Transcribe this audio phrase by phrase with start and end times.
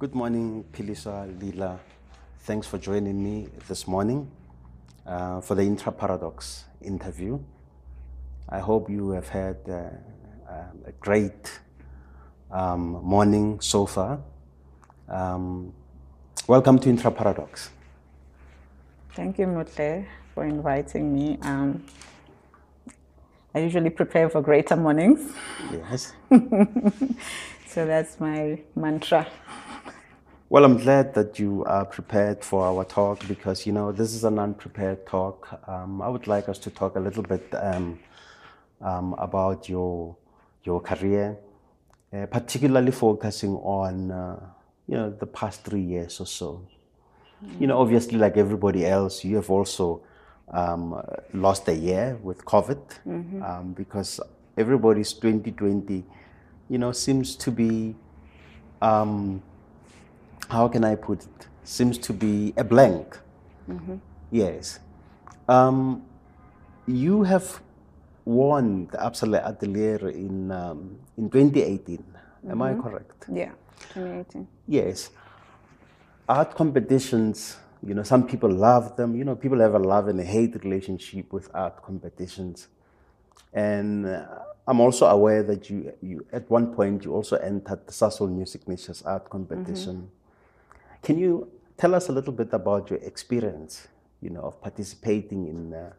[0.00, 1.78] Good morning, Piliswa, Lila.
[2.46, 4.30] Thanks for joining me this morning
[5.04, 7.38] uh, for the Intra Paradox interview.
[8.48, 9.72] I hope you have had uh,
[10.50, 11.60] uh, a great
[12.50, 14.20] um, morning so far.
[15.06, 15.74] Um,
[16.46, 17.68] welcome to Intra Paradox.
[19.12, 21.38] Thank you, Mutle, for inviting me.
[21.42, 21.84] Um,
[23.54, 25.30] I usually prepare for greater mornings.
[25.70, 26.14] Yes.
[27.66, 29.26] so that's my mantra.
[30.52, 34.24] Well, I'm glad that you are prepared for our talk because, you know, this is
[34.24, 35.46] an unprepared talk.
[35.68, 38.00] Um, I would like us to talk a little bit um,
[38.80, 40.16] um, about your,
[40.64, 41.38] your career,
[42.12, 44.40] uh, particularly focusing on, uh,
[44.88, 46.66] you know, the past three years or so.
[47.60, 50.02] You know, obviously, like everybody else, you have also
[50.48, 51.00] um,
[51.32, 52.80] lost a year with COVID
[53.46, 54.18] um, because
[54.58, 56.04] everybody's 2020,
[56.68, 57.94] you know, seems to be
[58.82, 59.44] um,
[60.50, 61.46] how can I put it?
[61.64, 63.18] Seems to be a blank.
[64.30, 64.80] Yes.
[65.48, 66.02] Um,
[66.86, 67.60] you have
[68.24, 72.04] won the Absa L'Atelier in um, in 2018.
[72.48, 73.26] Am I correct?
[73.32, 73.52] Yeah,
[73.94, 74.46] 2018.
[74.66, 75.10] Yes.
[76.28, 77.56] Art competitions,
[77.86, 79.14] you know, some people love them.
[79.16, 82.68] You know, people have a love and a hate relationship with art competitions.
[83.52, 84.26] And uh,
[84.66, 88.46] I'm also aware that you, you, at one point, you also entered the Sasol New
[88.46, 90.10] Signatures art competition.
[91.02, 93.88] Can you tell us a little bit about your experience,
[94.20, 95.92] you know, of participating in, uh,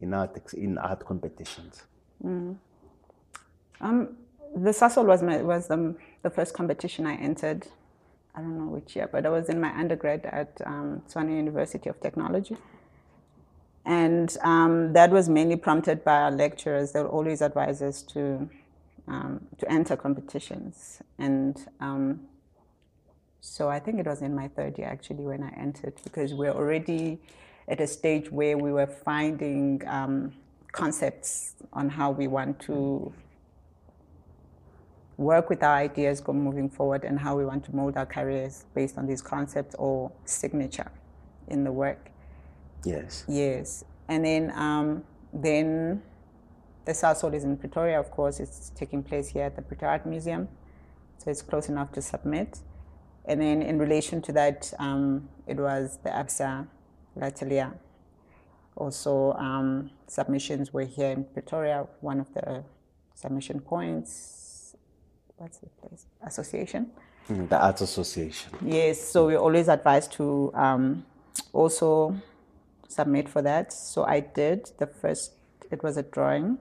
[0.00, 1.82] in, art, in art competitions?
[3.80, 4.16] Um,
[4.56, 7.66] the Sasol was my, was the first competition I entered.
[8.34, 12.00] I don't know which year, but I was in my undergrad at um, University of
[12.00, 12.56] Technology.
[13.84, 16.92] And um, that was mainly prompted by our lecturers.
[16.92, 18.48] They would always advise us to,
[19.06, 21.02] um, to enter competitions.
[21.18, 22.20] And um,
[23.40, 26.52] so I think it was in my third year actually when I entered because we're
[26.52, 27.18] already
[27.68, 30.32] at a stage where we were finding um,
[30.72, 33.12] concepts on how we want to
[35.16, 38.64] work with our ideas go moving forward and how we want to mold our careers
[38.74, 40.90] based on these concepts or signature
[41.48, 42.10] in the work.
[42.84, 43.24] Yes.
[43.28, 46.02] Yes, and then um, then
[46.84, 47.98] the Sasol is in Pretoria.
[47.98, 50.48] Of course, it's taking place here at the Pretoria Art Museum,
[51.18, 52.60] so it's close enough to submit.
[53.24, 56.66] And then in relation to that, um, it was the ABSA
[57.16, 57.72] L'Atelier.
[58.76, 61.86] Also, um, submissions were here in Pretoria.
[62.00, 62.64] One of the
[63.14, 64.76] submission points,
[65.36, 66.06] what's the place?
[66.22, 66.90] Association.
[67.28, 68.50] Mm, The Arts Association.
[68.64, 71.04] Yes, so we're always advised to um,
[71.52, 72.16] also
[72.88, 73.72] submit for that.
[73.72, 74.70] So I did.
[74.78, 75.32] The first,
[75.70, 76.58] it was a drawing,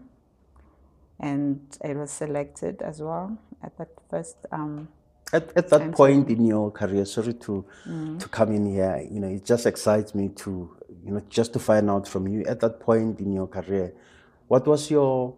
[1.19, 4.37] and it was selected as well at that first.
[4.51, 4.89] Um,
[5.33, 7.65] At, at that point in your career, sorry to
[8.19, 10.69] to come in here, you know, it just excites me to,
[11.05, 13.93] you know, just to find out from you at that point in your career,
[14.47, 15.35] what was your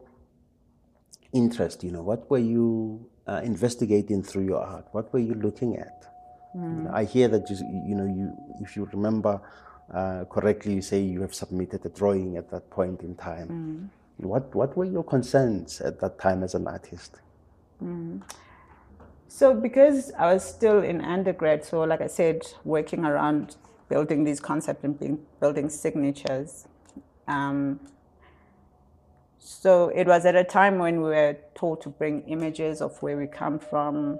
[1.33, 1.83] interest?
[1.83, 4.87] You know, what were you uh, investigating through your art?
[4.91, 6.05] What were you looking at?
[6.53, 7.55] You know, I hear that you,
[7.87, 9.41] you know, you if you remember
[9.93, 13.47] uh, correctly, you say you have submitted a drawing at that point in time.
[14.17, 17.21] What what were your concerns at that time as an artist?
[19.29, 23.57] So because I was still in undergrad, so like I said, working around
[23.87, 26.67] building these concepts and building signatures.
[27.27, 27.79] Um,
[29.37, 33.17] so it was at a time when we were told to bring images of where
[33.17, 34.19] we come from,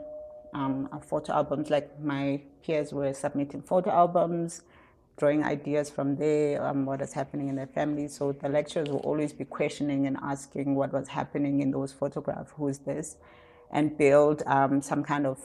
[0.53, 1.71] um, photo albums.
[1.71, 4.61] Like my peers were submitting photo albums,
[5.17, 8.07] drawing ideas from there, um, what is happening in their family.
[8.07, 12.51] So the lecturers will always be questioning and asking what was happening in those photographs.
[12.57, 13.17] Who is this?
[13.71, 15.39] And build um, some kind of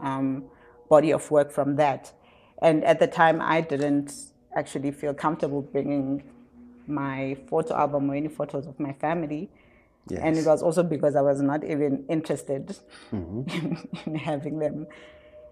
[0.00, 0.44] um,
[0.88, 2.12] body of work from that.
[2.60, 4.14] And at the time, I didn't
[4.56, 6.22] actually feel comfortable bringing
[6.86, 9.50] my photo album or any photos of my family.
[10.20, 12.76] And it was also because I was not even interested
[13.12, 14.86] in, in having them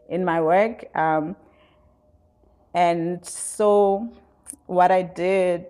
[0.09, 0.95] in my work.
[0.97, 1.37] Um,
[2.75, 4.13] and so,
[4.67, 5.67] what I did,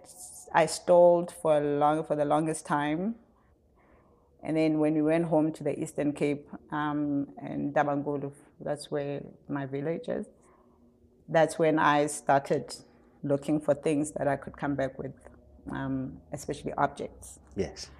[0.53, 3.17] I stalled for a long for the longest time.
[4.43, 9.23] And then when we went home to the Eastern Cape um, and Dabangulu, that's where
[9.49, 10.27] my village is.
[11.29, 12.75] That's when I started
[13.23, 15.13] looking for things that I could come back with,
[15.71, 17.39] um, especially objects.
[17.55, 17.91] Yes.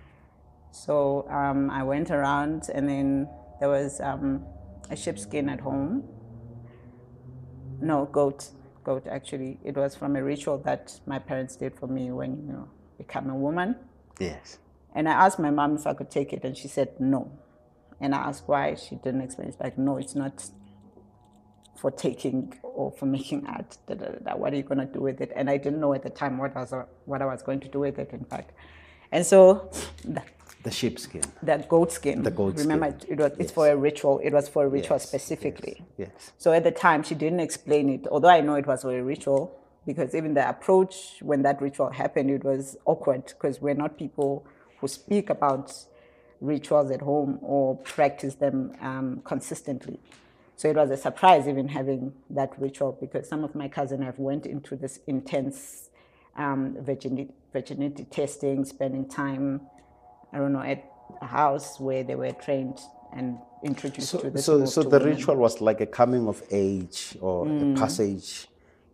[0.73, 3.29] So um, I went around, and then
[3.61, 4.45] there was um,
[4.91, 6.03] a sheepskin at home.
[7.81, 8.51] No, goat,
[8.83, 9.61] goat actually.
[9.65, 12.69] It was from a ritual that my parents did for me when you
[12.99, 13.77] become a woman.
[14.19, 14.59] Yes.
[14.95, 17.31] And I asked my mom if I could take it, and she said no.
[18.01, 18.75] And I asked why.
[18.75, 19.49] She didn't explain.
[19.49, 20.45] It's like, no, it's not
[21.77, 23.79] for taking or for making art.
[23.87, 25.33] Da, da, da, what are you going to do with it?
[25.35, 26.75] And I didn't know at the time what I was,
[27.07, 28.53] what I was going to do with it, in fact.
[29.11, 29.71] And so
[30.05, 30.23] the,
[30.63, 31.23] the sheepskin.
[31.43, 32.23] The goat skin.
[32.23, 33.13] The goat Remember, skin.
[33.13, 34.21] it was, it's for a ritual.
[34.23, 35.85] It was for a ritual Yes, specifically.
[35.99, 36.11] Yes.
[36.15, 36.33] yes.
[36.39, 39.03] So at the time, she didn't explain it, although I know it was for a
[39.03, 43.99] ritual, because even the approach when that ritual happened, it was awkward because we're not
[43.99, 44.47] people
[44.83, 45.73] who speak about
[46.43, 50.01] rituals at home or practice them um, consistently.
[50.57, 54.19] So it was a surprise even having that ritual because some of my cousins have
[54.19, 55.91] went into this intense
[56.37, 59.63] um, virginity, virginity testing, spending time,
[60.33, 60.85] I don't know, at
[61.23, 62.81] a house where they were trained
[63.15, 64.45] and introduced So, to this.
[64.47, 65.15] so, so the women.
[65.17, 67.77] ritual was like a coming of age or Mm.
[67.77, 68.49] a passage,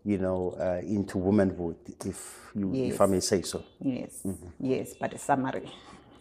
[0.09, 1.77] you know, uh, into womanhood,
[2.07, 3.63] if you, if I may say so.
[3.79, 4.67] Yes, Mm-hmm.
[4.73, 5.71] yes, but a summary.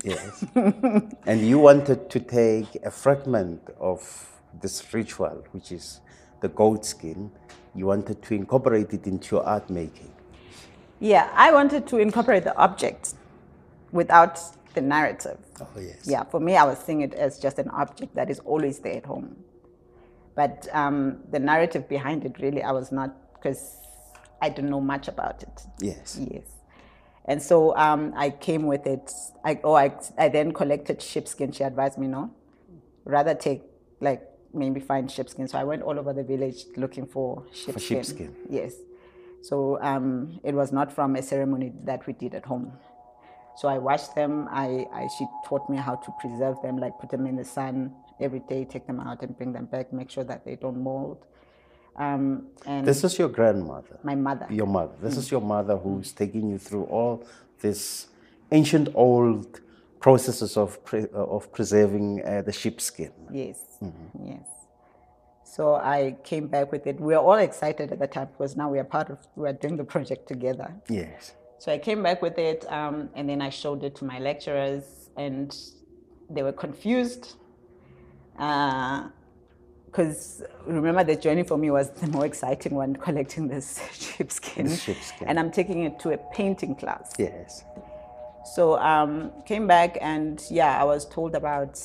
[0.04, 0.45] Yes.
[1.25, 4.01] and you wanted to take a fragment of
[4.62, 6.01] this ritual, which is
[6.42, 7.31] the goat skin,
[7.75, 10.12] you wanted to incorporate it into your art making.
[11.00, 13.13] Yeah, I wanted to incorporate the object
[13.94, 14.38] without
[14.74, 15.38] the narrative.
[15.62, 16.06] Oh, yes.
[16.06, 18.98] Yeah, for me, I was seeing it as just an object that is always there
[18.98, 19.38] at home.
[20.36, 23.78] But um, the narrative behind it, really, I was not, because
[24.42, 25.62] I didn't know much about it.
[25.80, 26.19] Yes.
[26.19, 26.44] Yes.
[27.25, 29.12] And so um, I came with it.
[29.44, 31.51] I, oh, I, I then collected sheepskin.
[31.51, 32.31] She advised me, no,
[33.04, 33.63] rather take,
[34.00, 34.22] like,
[34.54, 35.48] maybe find sheepskin.
[35.48, 37.81] So I went all over the village looking for sheepskin.
[37.81, 38.36] sheepskin.
[38.50, 38.75] Yes.
[39.42, 42.72] So um, it was not from a ceremony that we did at home.
[43.57, 44.48] So I washed them.
[44.50, 47.94] I, I, she taught me how to preserve them, like put them in the sun
[48.19, 51.25] every day, take them out and bring them back, make sure that they don't mold.
[51.97, 54.45] Um, and This is your grandmother, my mother.
[54.49, 54.94] your mother.
[55.01, 55.17] This Mm.
[55.19, 57.23] is your mother who's taking you through all
[57.61, 58.07] this
[58.51, 59.61] ancient old
[59.99, 63.11] processes of, pre- uh, of preserving uh, the sheepskin.
[63.31, 64.27] Yes, Mm-hmm.
[64.27, 64.47] yes.
[65.44, 66.99] So I came back with it.
[66.99, 69.53] We were all excited at the time because now we are part of, we are
[69.53, 70.71] doing the project together.
[70.89, 71.33] Yes.
[71.57, 75.09] So I came back with it um, and then I showed it to my lecturers
[75.17, 75.55] and
[76.29, 77.33] they were confused.
[79.88, 84.68] Because remember, the journey for me was the more exciting one, collecting this sheepskin.
[84.68, 85.28] Sheepskin.
[85.28, 87.13] And I'm taking it to a painting class.
[87.18, 87.63] Yes.
[88.56, 91.80] So um, came back and yeah, I was told about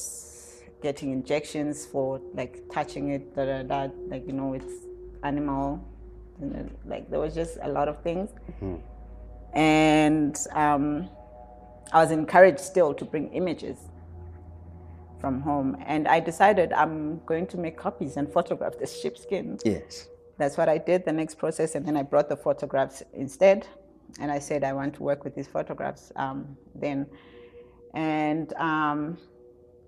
[0.83, 3.93] getting injections for like touching it, da da da.
[4.09, 4.73] Like you know, it's
[5.23, 5.89] animal.
[6.85, 8.31] Like there was just a lot of things,
[9.53, 11.09] and um,
[11.93, 13.79] I was encouraged still to bring images
[15.23, 19.59] from home, and I decided I'm going to make copies and photograph this sheepskin.
[19.65, 20.09] Yes.
[20.37, 23.67] That's what I did, the next process, and then I brought the photographs instead.
[24.21, 26.39] And I said, I want to work with these photographs um,
[26.75, 27.07] then.
[27.95, 29.17] And um,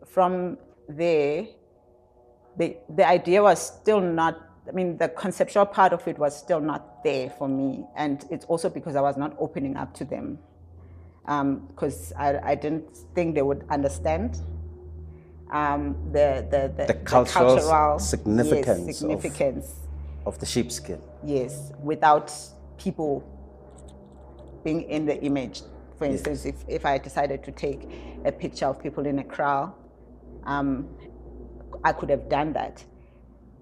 [0.07, 0.57] from
[0.89, 1.47] there,
[2.57, 4.35] the, the idea was still not,
[4.67, 7.85] I mean, the conceptual part of it was still not there for me.
[7.97, 10.39] And it's also because I was not opening up to them.
[11.69, 14.41] Because I, I didn't think they would understand
[15.55, 19.75] um, the, the, the, The cultural significance yes, of- significance
[20.27, 21.01] Of the sheepskin.
[21.23, 22.33] Yes, without
[22.77, 23.23] people
[24.65, 25.63] being in the image.
[25.99, 27.89] For instance, if, if I decided to take
[28.25, 29.73] a picture of people in a crowd,
[30.45, 30.89] um,
[31.85, 32.85] I could have done that.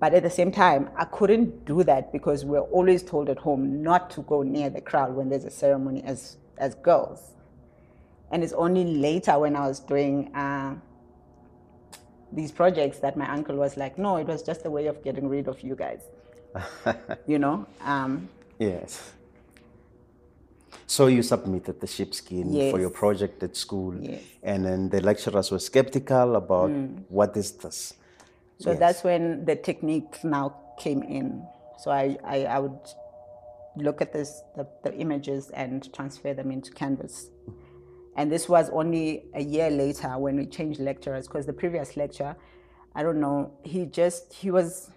[0.00, 3.82] But at the same time, I couldn't do that because we're always told at home
[3.82, 7.32] not to go near the crowd when there's a ceremony as, as girls.
[8.30, 10.76] And it's only later when I was doing uh,
[12.32, 15.28] these projects that my uncle was like, no, it was just a way of getting
[15.28, 16.02] rid of you guys.
[17.26, 17.66] you know?
[17.80, 19.12] Um, Yes.
[20.86, 24.20] So you submitted the sheepskin for your project at school, Yes.
[24.42, 26.70] and then the lecturers were skeptical about
[27.08, 27.94] what is this.
[28.58, 28.78] So Yes.
[28.78, 31.46] that's when the technique now came in.
[31.78, 32.78] So I, I, I would
[33.76, 37.30] look at this, the, the images and transfer them into Canvas.
[38.16, 42.36] And this was only a year later when we changed lecturers because the previous lecturer,
[42.94, 44.90] I don't know, he just, he was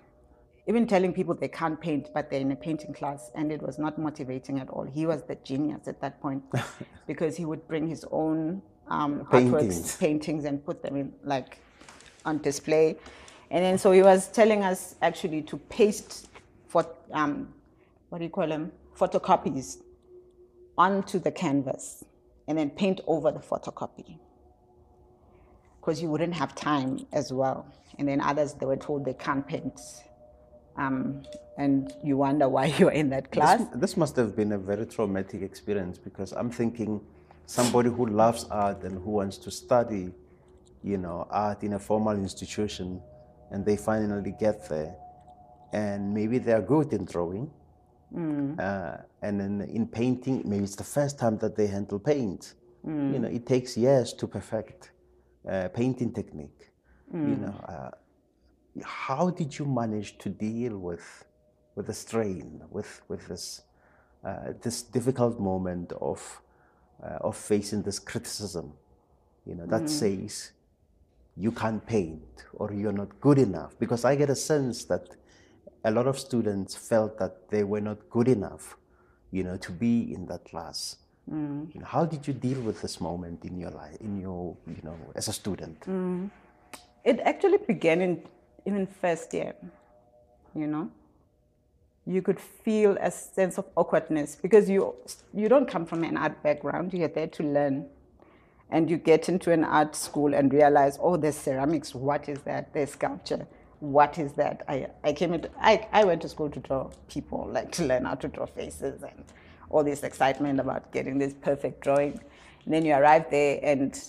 [0.67, 3.77] even telling people they can't paint, but they're in a painting class, and it was
[3.77, 4.83] not motivating at all.
[4.83, 6.43] He was the genius at that point
[7.07, 9.53] because he would bring his own um, Paintings.
[9.53, 11.59] artworks, paintings, and put them in like
[12.25, 12.97] on display.
[13.51, 16.27] And then so he was telling us actually to paste
[16.67, 17.53] for um,
[18.09, 19.77] what do you call them photocopies
[20.77, 22.03] onto the canvas,
[22.47, 24.17] and then paint over the photocopy
[25.79, 27.67] because you wouldn't have time as well.
[27.97, 29.79] And then others they were told they can't paint
[30.77, 31.23] um,
[31.57, 33.59] and you wonder why you're in that class.
[33.59, 37.01] This, this must have been a very traumatic experience because I'm thinking
[37.45, 40.11] somebody who loves art and who wants to study,
[40.83, 43.01] you know, art in a formal institution,
[43.51, 44.95] and they finally get there,
[45.71, 47.49] and maybe they are good in drawing.
[48.59, 52.53] Uh, and then in painting, maybe it's the first time that they handle paint.
[53.13, 54.91] You know, it takes years to perfect
[55.49, 56.71] uh, painting technique.
[57.29, 57.91] You know, uh,
[58.83, 61.25] how did you manage to deal with
[61.75, 63.61] with the strain, with with this
[64.23, 66.41] uh, this difficult moment of
[67.03, 68.73] uh, of facing this criticism?
[69.45, 70.51] You know, that says
[71.37, 73.77] you can't paint or you're not good enough.
[73.79, 75.15] Because I get a sense that
[75.85, 78.75] a lot of students felt that they were not good enough,
[79.31, 80.97] you know, to be in that class.
[81.31, 81.73] Mm.
[81.73, 84.81] You know, how did you deal with this moment in your life, in your, you
[84.83, 85.79] know, as a student?
[85.81, 86.31] Mm.
[87.03, 88.23] It actually began in
[88.65, 89.53] even first year,
[90.55, 90.89] you know.
[92.07, 94.95] You could feel a sense of awkwardness because you
[95.33, 96.93] you don't come from an art background.
[96.93, 97.87] You're there to learn,
[98.69, 101.95] and you get into an art school and realize, oh, there's ceramics.
[101.95, 102.73] What is that?
[102.73, 103.47] There's sculpture.
[103.79, 104.63] What is that?
[104.67, 108.05] I I came into I I went to school to draw people, like to learn
[108.05, 109.25] how to draw faces and
[109.69, 112.19] all this excitement about getting this perfect drawing.
[112.65, 113.99] And then you arrive there and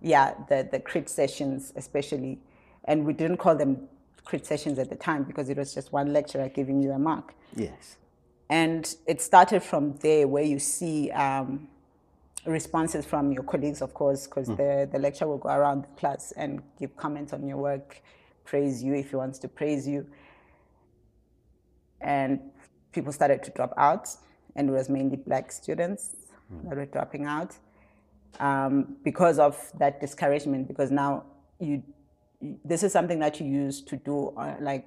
[0.00, 2.38] yeah, the, the crit sessions especially,
[2.84, 3.88] and we didn't call them
[4.24, 7.34] crit sessions at the time because it was just one lecturer giving you a mark.
[7.56, 7.96] Yes.
[8.50, 11.68] And it started from there where you see um,
[12.46, 16.32] responses from your colleagues, of course, because the, the lecturer will go around the class
[16.32, 18.02] and give comments on your work,
[18.48, 20.06] praise you if he wants to praise you.
[22.00, 22.40] And
[22.92, 24.08] people started to drop out,
[24.56, 26.16] and it was mainly black students
[26.64, 27.56] that were dropping out
[28.40, 30.68] um, because of that discouragement.
[30.68, 31.24] Because now
[31.58, 31.82] you,
[32.64, 34.86] this is something that you use to do, uh, like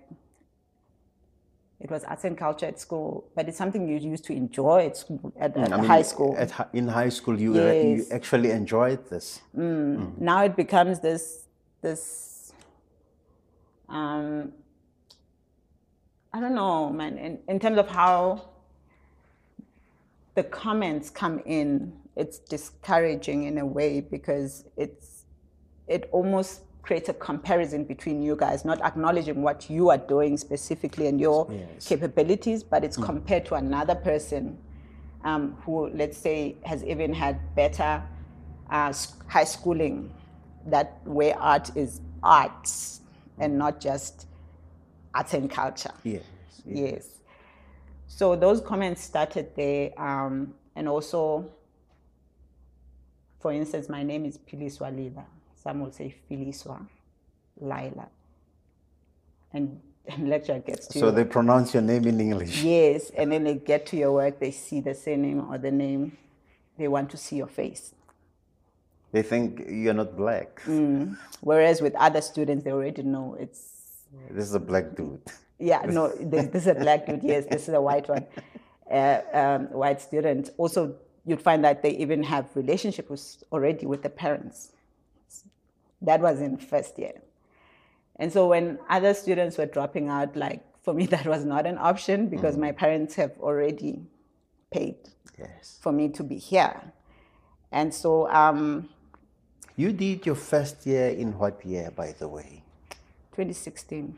[1.80, 4.98] it was arts and culture at school, but it's something you used to enjoy at
[4.98, 6.36] school, at, at I mean, high school.
[6.38, 9.42] At, in high school, you, uh, you actually enjoyed this.
[10.18, 11.46] now it becomes this
[11.82, 12.31] this
[13.92, 14.52] um
[16.34, 18.50] i don't know man in, in terms of how
[20.36, 25.26] the comments come in it's discouraging in a way because it's
[25.88, 31.08] it almost creates a comparison between you guys not acknowledging what you are doing specifically
[31.08, 31.88] and your Yes.
[31.88, 34.58] capabilities but it's compared to another person
[35.24, 38.02] um, who let's say has even had better
[38.70, 38.94] uh,
[39.28, 40.12] high schooling
[40.66, 43.01] that where art is arts
[43.42, 44.28] and not just
[45.14, 46.24] arts and culture Yes.
[46.66, 47.08] yes
[48.08, 51.50] so those comments started there um, and also
[53.40, 55.26] for instance my name is piliswa lila
[55.64, 56.86] some will say filiswa
[57.60, 58.08] lila
[59.54, 62.64] and, and lecturer gets to So you they pronounce your name in English.
[62.64, 66.18] Yes, and then they get to your work, they see the surname or the name,
[66.78, 67.94] they want to see your face.
[69.12, 70.62] They think you're not black.
[70.66, 71.18] Mm.
[71.42, 75.22] Whereas with other students, they already know it's, This is a black dude.
[75.60, 78.26] yeah, no, this, this is a black dude, yes, this is a white one,
[78.90, 80.50] uh, um, white student.
[80.58, 84.72] Also, you'd find that they even have relationship with, already with the parents.
[86.02, 87.14] That was in first year.
[88.16, 91.78] And so when other students were dropping out, like for me, that was not an
[91.78, 94.02] option because my parents have already
[94.72, 94.96] paid
[95.38, 95.80] Yes.
[95.82, 96.82] for me to be here.
[97.72, 98.90] And so, um,
[99.76, 102.64] You did your first year in what year, by the way?
[103.36, 104.18] 2016,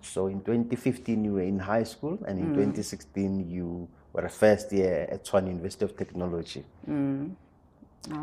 [0.00, 2.42] So in 2015 you were in high school, and Mm.
[2.42, 6.64] in 2016 you were a first year at Tshwane University of Technology.
[6.86, 6.92] I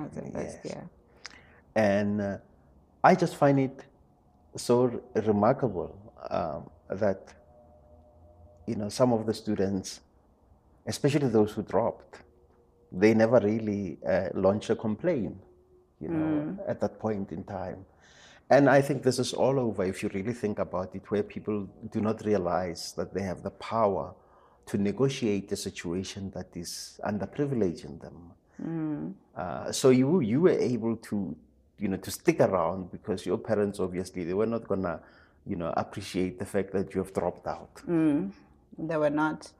[0.04, 0.66] was the first Yes.
[0.66, 0.90] year.
[1.76, 2.38] And uh,
[3.04, 3.84] I just find it
[4.56, 5.92] so r- remarkable
[6.30, 7.34] um, that
[8.66, 10.00] you know some of the students,
[10.88, 12.22] especially those who dropped,
[12.92, 15.36] they never really uh, launch a complaint.
[16.00, 16.60] You know, hmm.
[16.68, 17.86] at that point in time.
[18.50, 21.68] And I think this is all over if you really think about it, where people
[21.92, 24.14] do not realize that they have the power
[24.68, 28.32] to negotiate a situation that is underprivileging them.
[28.58, 29.12] Hmm.
[29.36, 31.36] Uh, so you you were able to
[31.80, 35.00] you know to stick around because your parents obviously they were not gonna
[35.46, 37.82] you know appreciate the fact that you have dropped out.
[37.86, 38.30] Hmm.
[38.78, 39.52] They were not.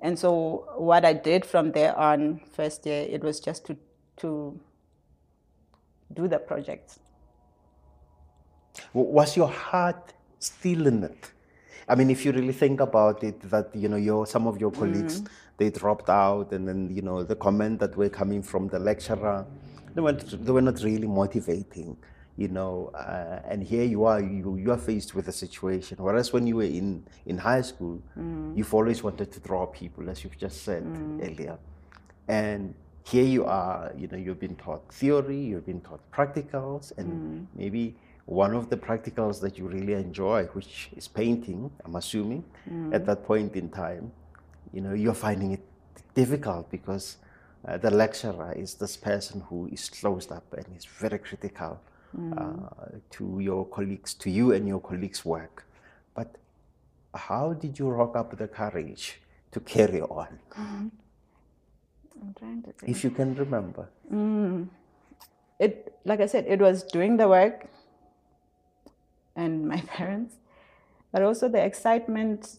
[0.00, 3.76] And so, what I did from there on, first year, it was just to,
[4.16, 4.58] to
[6.14, 6.98] do the project.
[8.92, 11.32] Was your heart still in it?
[11.88, 14.70] I mean, if you really think about it, that you know, your some of your
[14.70, 15.28] colleagues mm.
[15.56, 19.44] they dropped out, and then you know the comment that were coming from the lecturer,
[19.94, 21.96] they were they were not really motivating,
[22.36, 22.90] you know.
[22.94, 25.98] Uh, and here you are, you you are faced with a situation.
[26.00, 28.56] Whereas when you were in in high school, mm.
[28.56, 31.20] you've always wanted to draw people, as you've just said mm.
[31.26, 31.58] earlier,
[32.28, 37.08] and here you are, you know, you've been taught theory, you've been taught practicals, and
[37.54, 37.94] maybe
[38.26, 42.44] one of the practicals that you really enjoy, which is painting, I'm assuming,
[42.92, 44.12] at that point in time,
[44.72, 45.60] you know, you're finding it
[46.14, 47.16] difficult because
[47.66, 51.80] uh, the lecturer is this person who is closed up and is very critical
[52.36, 55.64] uh, to your colleagues, to you and your colleagues' work.
[56.14, 56.36] But
[57.14, 60.38] how did you rock up the courage to carry on,
[62.22, 62.90] I'm trying to think.
[62.90, 63.88] if you can remember?
[64.12, 64.68] Mm.
[65.58, 67.66] it like I said, it was doing the work
[69.34, 70.36] and my parents,
[71.10, 72.58] but also the excitement.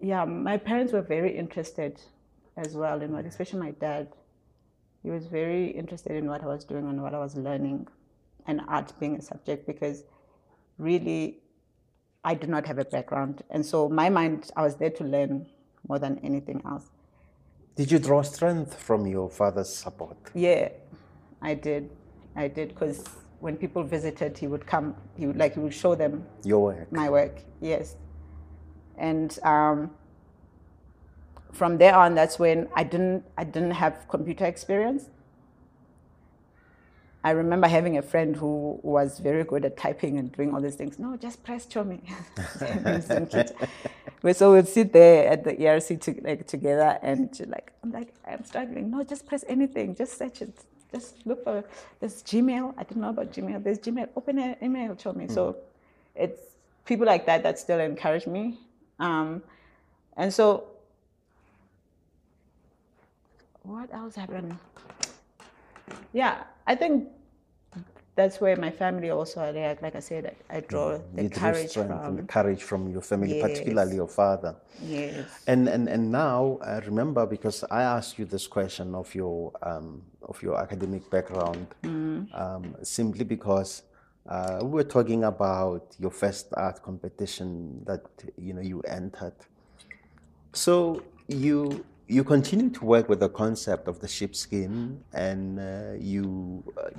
[0.00, 2.00] Yeah, my parents were very interested
[2.56, 4.08] as well in what, especially my dad.
[5.02, 7.88] He was very interested in what I was doing and what I was learning,
[8.46, 10.04] and art being a subject because
[10.78, 11.38] really
[12.22, 15.46] I did not have a background, and so my mind I was there to learn
[15.88, 16.90] more than anything else.
[17.76, 20.16] Did you draw strength from your father's support?
[20.34, 20.68] Yeah,
[21.42, 21.90] I did.
[22.36, 23.04] I did because
[23.40, 24.94] when people visited, he would come.
[25.16, 26.92] He would like he would show them Your work?
[26.92, 27.40] my work.
[27.60, 27.96] Yes,
[28.96, 29.90] and um,
[31.52, 35.10] from there on, that's when I didn't I didn't have computer experience.
[37.24, 40.74] I remember having a friend who was very good at typing and doing all these
[40.74, 40.98] things.
[40.98, 42.00] No, just press Chomi.
[44.36, 48.44] so we'd sit there at the ERC to, like together, and like I'm like I'm
[48.44, 48.90] struggling.
[48.90, 49.94] No, just press anything.
[49.94, 50.52] Just search it.
[50.92, 51.64] Just look for
[51.98, 52.74] there's Gmail.
[52.76, 53.64] I didn't know about Gmail.
[53.64, 54.10] There's Gmail.
[54.16, 55.30] Open an email, Chomi.
[55.30, 55.56] So
[56.14, 56.40] it's
[56.84, 58.58] people like that that still encourage me.
[58.98, 59.42] Um,
[60.18, 60.64] and so
[63.62, 64.58] what else happened?
[66.12, 67.08] Yeah, I think
[68.16, 71.90] that's where my family also, like, like I said, I, draw the You courage strength
[72.04, 74.54] and the courage from your family, particularly your father.
[74.80, 75.26] Yes.
[75.46, 80.02] And and and now I remember because I asked you this question of your um,
[80.22, 81.66] of your academic background,
[82.32, 83.82] um, simply because
[84.28, 88.04] uh, we were talking about your first art competition that
[88.38, 89.34] you know you entered.
[90.52, 96.62] So you you continue to work with the concept of the sheepskin, and uh, you
[96.76, 96.90] uh,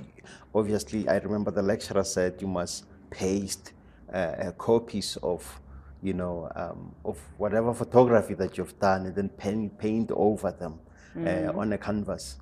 [0.54, 3.72] obviously I remember the lecturer said you must paste
[4.12, 5.60] uh, copies of
[6.02, 10.80] you know um, of whatever photography that you've done, and then paint paint over them
[11.16, 12.36] uh, on a canvas.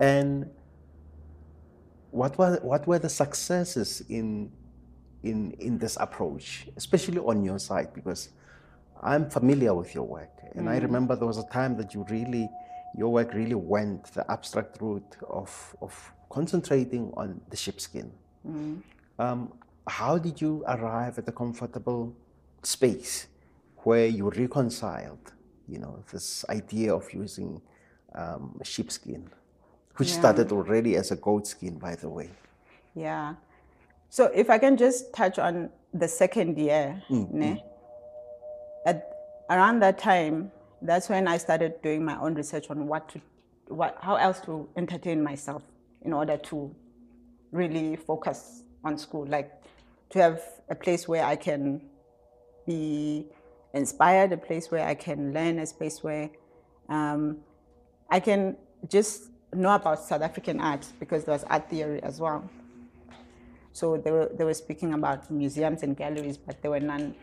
[0.00, 0.50] And
[2.10, 4.50] what were what were the successes in
[5.22, 8.30] in in this approach, especially on your side, because
[9.02, 12.48] I'm familiar with your work, and I remember there was a time that you really
[12.94, 18.10] your work really went the abstract route of of concentrating on the sheepskin.
[19.18, 19.52] Um,
[19.86, 22.14] how did you arrive at a comfortable
[22.62, 23.26] space
[23.84, 25.32] where you reconciled,
[25.68, 27.60] you know, this idea of using
[28.14, 29.28] um, sheepskin,
[29.96, 30.18] which Yeah.
[30.18, 32.30] started already as a goat skin, by the way.
[32.94, 33.34] Yeah.
[34.10, 37.62] So if I can just touch on the second year, ne?
[38.88, 38.98] At
[39.50, 43.20] around that time, that's when I started doing my own research on what to,
[43.66, 45.62] what, how else to entertain myself
[46.06, 46.74] in order to
[47.52, 49.52] really focus on school, like
[50.08, 51.82] to have a place where I can
[52.66, 53.26] be
[53.74, 56.30] inspired, a place where I can learn, a space where
[56.88, 57.38] um,
[58.08, 58.56] I can
[58.88, 62.48] just know about South African art because there was art theory as well.
[63.72, 67.14] So they were, they were speaking about museums and galleries, but there were none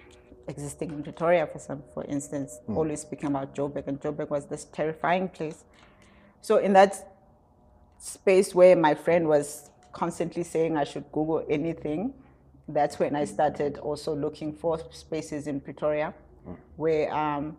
[0.47, 2.77] existing in Pretoria for some, for instance, hmm.
[2.77, 5.63] always speaking about Joburg, and Joburg was this terrifying place.
[6.41, 7.11] So in that
[7.97, 12.13] space where my friend was constantly saying I should Google anything,
[12.67, 16.53] that's when I started also looking for spaces in Pretoria hmm.
[16.75, 17.57] where um,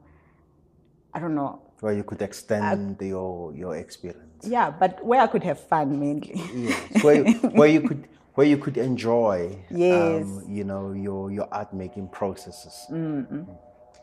[1.14, 4.44] I don't know, Where you could extend uh, your your experience.
[4.46, 6.40] yeah, but where I could have fun mainly.
[6.54, 10.22] Yes, where, you- where you could where you could enjoy, Yes.
[10.22, 12.86] um, you know, your your art making processes.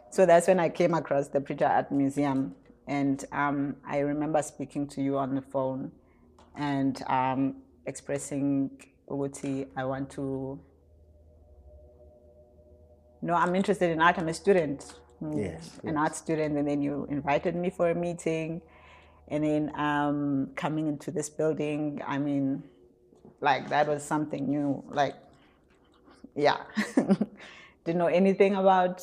[0.10, 2.56] So that's when I came across the Pretoria Art Museum,
[2.88, 5.91] and um, I remember speaking to you on the phone,
[6.56, 8.69] and um, expressing
[9.10, 10.60] Uguti, I want to.
[13.22, 14.17] No, I'm interested in art.
[14.17, 17.96] I'm a student, mm, Yes, an art student, and then you invited me for a
[17.96, 18.62] meeting,
[19.30, 22.02] and then um, coming into this building.
[22.06, 22.63] I mean,
[23.44, 24.84] like that was something new.
[24.90, 25.16] Like
[26.36, 26.58] yeah
[27.86, 29.02] didn't know anything about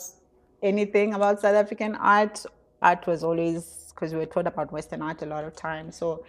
[0.62, 2.44] anything about south african art
[2.83, 5.96] art was always because we were taught about western art a lot of times.
[5.96, 6.24] so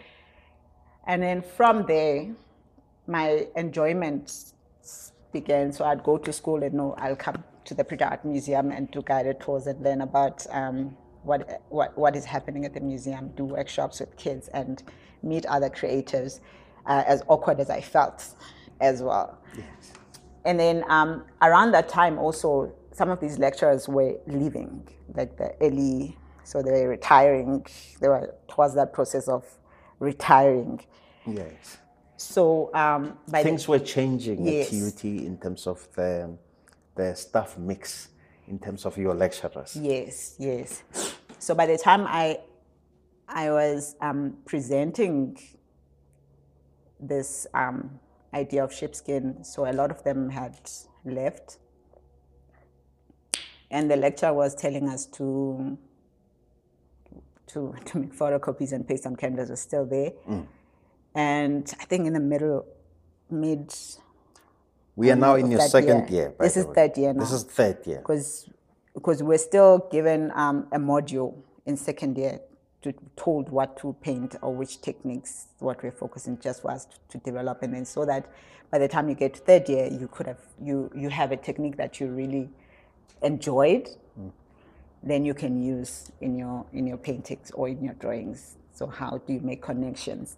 [1.07, 2.29] and then from there
[3.07, 4.53] my enjoyment
[5.33, 8.71] began so i'd go to school and know i'll come to the Pretoria art museum
[8.71, 12.79] and do guided tours and learn about um, what, what what is happening at the
[12.79, 14.83] museum do workshops with kids and
[15.21, 16.39] meet other creatives
[16.85, 18.25] uh, as awkward as i felt
[18.79, 19.37] as well.
[19.55, 19.93] Yes.
[20.45, 25.53] And then um, around that time, also, some of these lecturers were leaving, like the
[25.61, 27.65] early, so they were retiring.
[27.99, 29.45] They were towards that process of
[29.99, 30.81] retiring.
[31.27, 31.77] Yes.
[32.17, 34.67] So um, Things were changing Yes.
[34.73, 36.35] at TUT in terms of the,
[36.95, 38.09] the staff mix,
[38.47, 39.75] in terms of your lecturers.
[39.75, 40.83] yes, yes.
[41.39, 42.39] So by the time I
[43.27, 45.37] I was um, presenting
[47.01, 47.99] this um,
[48.33, 50.57] idea of sheepskin, so a lot of them had
[51.05, 51.57] left,
[53.69, 55.77] and the lecturer was telling us to
[57.47, 60.11] to to make photocopies and paste on canvas was still there,
[61.15, 62.65] and I think in the middle,
[63.29, 63.73] mid
[64.95, 66.27] We are now in your second year.
[66.29, 66.33] year.
[66.39, 67.97] This is third year This is third year.
[67.99, 68.49] because
[68.93, 71.33] because we're still given um, a module
[71.65, 72.39] in second year
[72.81, 77.17] to told what to paint or which techniques what we're focusing just was to, to
[77.19, 77.61] develop.
[77.61, 78.25] And then so that
[78.71, 81.37] by the time you get to third year you could have you you have a
[81.37, 82.49] technique that you really
[83.21, 83.87] enjoyed
[85.03, 88.57] then you can use in your in your paintings or in your drawings.
[88.73, 90.37] So how do you make connections?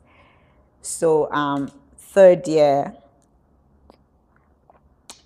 [0.82, 2.94] So um, third year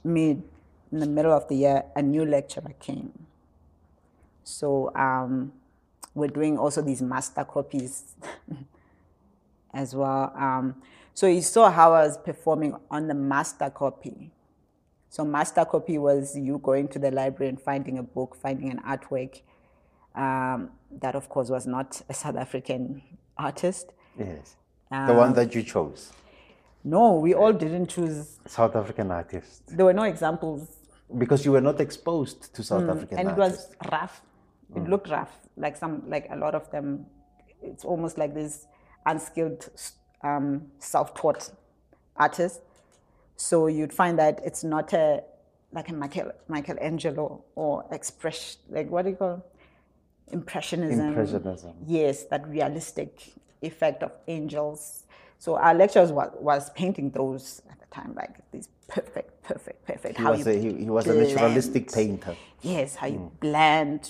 [0.03, 0.43] mid
[0.91, 3.12] in the middle of the year, a new lecturer came.
[4.43, 5.51] So um,
[6.17, 8.15] we're doing also these master copies
[9.73, 10.34] as well.
[10.36, 10.82] Um,
[11.13, 14.32] so you saw how I was performing on the master copy.
[15.10, 18.80] So master copy was you going to the library and finding a book, finding an
[18.80, 19.41] artwork.
[20.15, 23.03] Um, that of course was not a South African
[23.38, 23.93] artist.
[24.17, 24.56] Yes.
[24.89, 26.12] the one Um, that you chose,
[26.84, 28.39] No, we all didn't choose.
[28.47, 29.62] South African artists.
[29.67, 30.62] There were no examples
[31.17, 33.56] Because you were not exposed to South African Mm, and it was
[33.91, 34.21] rough.
[34.75, 37.06] It looked rough, like some, like a lot of them.
[37.62, 38.67] It's almost like these
[39.06, 39.69] unskilled,
[40.23, 41.51] um, self-taught
[42.15, 42.60] artists.
[43.38, 45.23] So you'd find that it's not a
[45.71, 49.45] like a Michael Michelangelo or expression, like what do you call
[50.32, 51.08] impressionism?
[51.08, 51.73] Impressionism.
[51.86, 55.03] Yes, that realistic effect of angels.
[55.39, 60.17] So our lecturers was, was painting those at the time, like these perfect, perfect, perfect.
[60.17, 62.36] He was, a, he, he was a naturalistic painter.
[62.62, 64.10] Yes, how you blend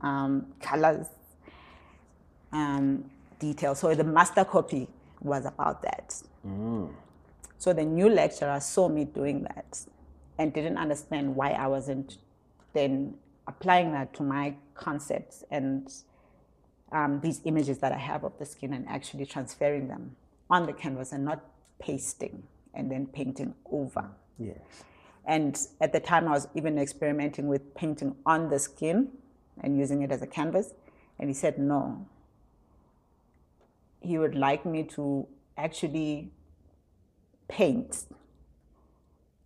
[0.00, 1.06] um, colors,
[2.52, 3.80] um, details.
[3.80, 4.88] So the master copy
[5.20, 6.14] was about that.
[7.58, 9.80] So the new lecturer saw me doing that
[10.38, 12.18] and didn't understand why I wasn't
[12.74, 13.14] then
[13.46, 15.92] applying that to my concepts and
[16.92, 20.16] um, these images that I have of the skin and actually transferring them
[20.50, 21.44] on the canvas and not
[21.78, 22.42] pasting
[22.74, 24.08] and then painting over.
[24.38, 24.58] Yes.
[25.26, 29.08] And at the time, I was even experimenting with painting on the skin
[29.62, 30.74] and using it as a canvas.
[31.18, 32.06] And he said, no.
[34.00, 36.30] He would like me to actually
[37.48, 38.04] paint,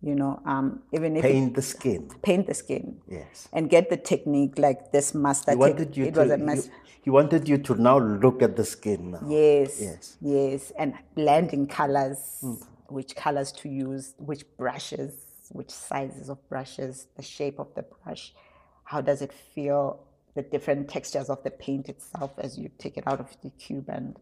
[0.01, 2.09] you know, um, even if it- Paint the skin.
[2.21, 3.47] paint the skin Yes.
[3.53, 6.19] and get the technique like this master He wanted you It to.
[6.21, 6.69] was a he- mas-
[7.01, 9.21] he wanted you to now look at the skin now.
[9.27, 9.79] Yes.
[9.81, 10.17] Yes.
[10.21, 10.71] Yes.
[10.77, 12.43] And blending colors,
[12.89, 15.13] which colors to use, which brushes,
[15.51, 18.33] which sizes of brushes, the shape of the brush,
[18.91, 19.99] how does it feel,
[20.35, 23.87] the different textures of the paint itself as you take it out of the cube
[23.89, 24.17] and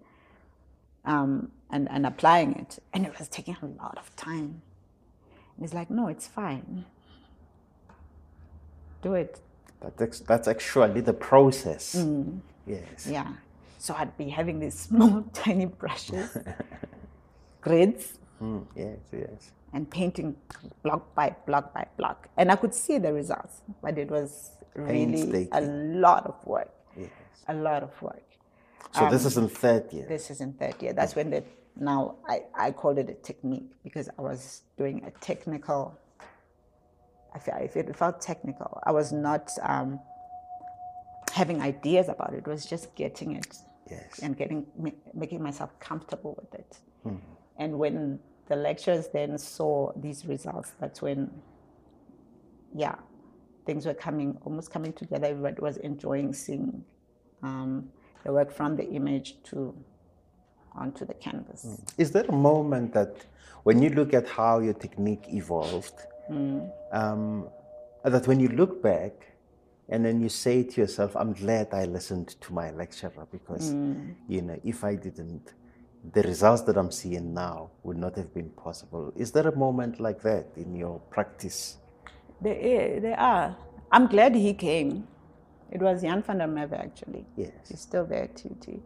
[1.05, 2.77] um, and, and applying it.
[2.93, 4.61] And it was taking a lot of time.
[5.55, 6.85] And he's like, no, it's fine.
[9.01, 9.39] Do it.
[9.97, 11.95] That's, that's actually the process.
[11.95, 12.41] Mm.
[12.67, 13.07] Yes.
[13.09, 13.33] Yeah.
[13.79, 16.37] So I'd be having these small, tiny brushes,
[17.61, 19.51] grids, Mm, yes, yes.
[19.73, 20.33] and painting
[20.81, 22.29] block by block by block.
[22.37, 26.71] And I could see the results, but it was really a lot of work.
[26.97, 27.09] Yes.
[27.47, 28.23] A lot of work.
[28.91, 30.05] So this is in third year.
[30.07, 30.93] This is in third year.
[30.93, 31.43] That's when the
[31.75, 35.97] now I, I called it a technique because I was doing a technical.
[37.33, 38.81] I felt, I felt- it felt technical.
[38.83, 39.99] I was not um,
[41.31, 42.39] having ideas about it.
[42.39, 43.55] It was just getting it
[43.89, 44.19] Yes.
[44.21, 44.65] and getting
[45.13, 46.77] making myself comfortable with it.
[47.57, 51.29] And when the lecturers then saw these results, that's when,
[52.75, 52.95] yeah,
[53.69, 55.27] things were coming almost coming together.
[55.27, 56.83] Everybody was enjoying seeing
[57.43, 57.71] um,
[58.23, 59.59] the work from the image to
[60.83, 61.61] onto the canvas.
[62.03, 63.13] Is there a moment that
[63.67, 65.97] when you look at how your technique evolved,
[66.31, 66.71] Mm.
[66.91, 67.47] um,
[68.13, 69.13] that when you look back
[69.91, 74.13] and then you say to yourself, I'm glad I listened to my lecturer because, Mm.
[74.33, 75.45] you know, if I didn't,
[76.15, 79.03] the results that I'm seeing now would not have been possible.
[79.23, 81.77] Is there a moment like that in your practice?
[82.41, 83.55] There, eh, i- there are.
[83.91, 85.07] I'm glad he came.
[85.71, 87.25] It was Jan van der Merwe actually.
[87.35, 87.51] Yes.
[87.67, 88.81] He's still there, TT.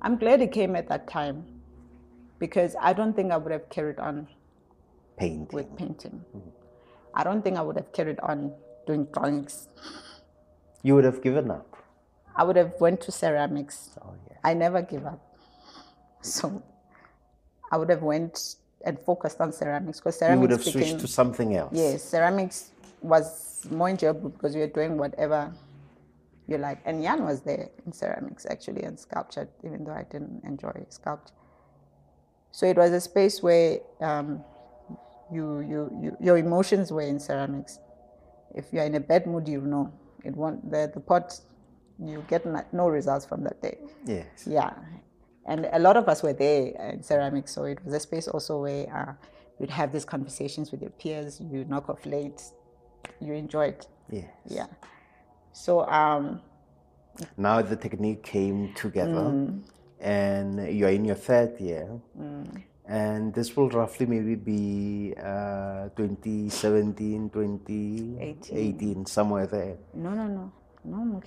[0.00, 1.44] I'm glad he came at that time
[2.38, 4.26] because I don't think I would have carried on
[5.16, 5.48] painting.
[5.52, 6.24] with painting.
[6.36, 6.48] Mm-hmm.
[7.14, 8.52] I don't think I would have carried on
[8.86, 9.68] doing drawings.
[10.82, 11.76] You would have given up.
[12.34, 13.90] I would have went to ceramics.
[14.02, 14.38] Oh yeah.
[14.42, 15.20] I never give up.
[16.22, 16.62] So
[17.70, 20.36] I would have went and focused on ceramics because ceramics.
[20.36, 21.72] You would have switched became to something else.
[21.74, 22.70] yes, ceramics
[23.02, 25.52] was more enjoyable because we were doing whatever
[26.48, 26.80] you like.
[26.84, 31.34] And Jan was there in ceramics actually and sculpture, even though I didn't enjoy sculpture.
[32.50, 34.44] So it was a space where um,
[35.32, 37.78] you, you, you your emotions were in ceramics.
[38.54, 39.92] If you're in a bad mood, you know
[40.24, 41.40] it won't the, the pot
[41.98, 43.78] you get no- no results from that day.
[44.04, 44.46] Yes.
[44.46, 44.72] Yeah,
[45.46, 48.60] and a lot of us were there in ceramics, so it was a space also
[48.60, 49.26] where uh,
[49.58, 51.40] you'd have these conversations with your peers.
[51.40, 52.42] You knock off late,
[53.20, 53.86] you enjoyed.
[54.10, 54.30] Yes.
[54.46, 54.66] Yeah.
[55.52, 56.40] So um,
[57.36, 59.62] Now the technique came together, Mm.
[60.00, 61.88] and you're in your third year,
[62.18, 62.62] Mm.
[62.88, 69.76] and this will roughly maybe be uh, 2017, 2018, 18, somewhere there.
[69.94, 70.52] no, no, no,
[70.84, 71.20] no,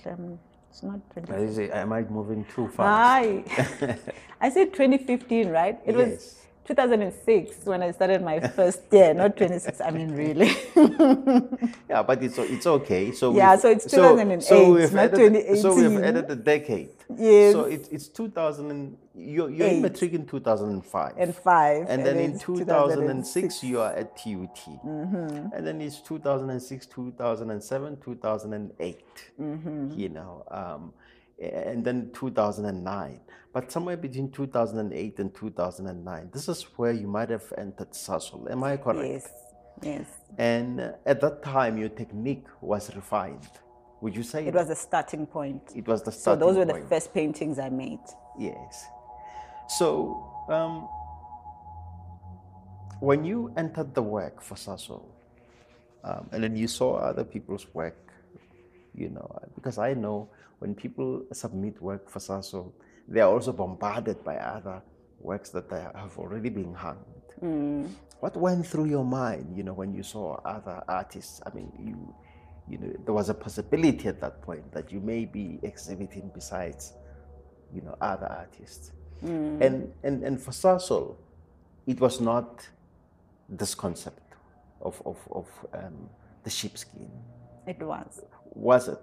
[0.70, 1.70] it's not Uh, 20.
[1.72, 2.86] Am I moving too fast?
[4.40, 5.78] I said 2015, right?
[5.86, 6.45] It was Yes.
[6.66, 9.80] 2006 when I started my first year, not 26.
[9.80, 10.50] I mean, really.
[11.88, 13.12] Yeah, but it's it's okay.
[13.12, 16.90] So Yeah, so it's so 2008, we've not added, So we've added a decade.
[17.16, 17.52] Yes.
[17.52, 18.70] So it, it's 2000.
[18.70, 21.14] And, you're you're in matric in 2005.
[21.16, 21.86] and five.
[21.88, 24.56] and then in it's 2006 you are at TUT.
[24.84, 25.54] Mm-hmm.
[25.54, 29.04] And then it's 2006, 2007, 2008.
[29.40, 29.98] Mm-hmm.
[29.98, 30.92] You know, um,
[31.38, 33.20] and then 2009.
[33.52, 38.50] But somewhere between 2008 and 2009, this is where you might have entered Sasol.
[38.50, 39.08] Am I correct?
[39.08, 39.30] Yes,
[39.82, 40.06] yes.
[40.38, 43.48] And at that time, your technique was refined.
[44.02, 45.62] Would you say It was the starting point.
[45.74, 46.40] it was the starting.
[46.40, 48.00] So those were the first paintings I made.
[48.38, 48.84] Yes.
[49.68, 50.86] So, um,
[53.00, 55.02] when you entered the work for Sasol,
[56.04, 58.05] um, and then you saw other people's work,
[58.96, 60.28] you know, uh, because I know
[60.58, 62.72] when people submit work for Sasol,
[63.08, 64.82] they are also bombarded by other
[65.20, 67.04] works that they have already been hung.
[67.42, 67.88] Mm.
[68.20, 71.40] What went through your mind, you know, when you saw other artists?
[71.46, 72.14] I mean, you,
[72.68, 76.94] you know, there was a possibility at that point that you may be exhibiting besides,
[77.74, 78.92] you know, other artists.
[79.24, 79.60] Mm.
[79.60, 81.16] And, and and for Sasol,
[81.86, 82.66] it was not
[83.48, 84.34] this concept
[84.80, 86.10] of of, of um,
[86.44, 87.10] the sheepskin,
[87.66, 88.22] It was.
[88.56, 88.98] Was it?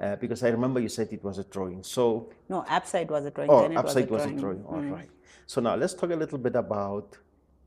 [0.00, 1.82] Uh, because I remember you said it was a drawing.
[1.82, 3.50] So No, upside was a drawing.
[3.50, 4.62] Oh, then it upside was was a a drawing.
[4.62, 4.88] drawing.
[4.90, 5.10] All right.
[5.46, 7.18] So now let's talk a little bit about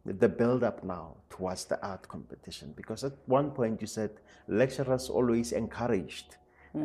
[0.05, 2.73] the build up now towards the art competition.
[2.75, 4.09] Because at one point you said
[4.47, 6.37] lecturers always encouraged,
[6.75, 6.79] uh,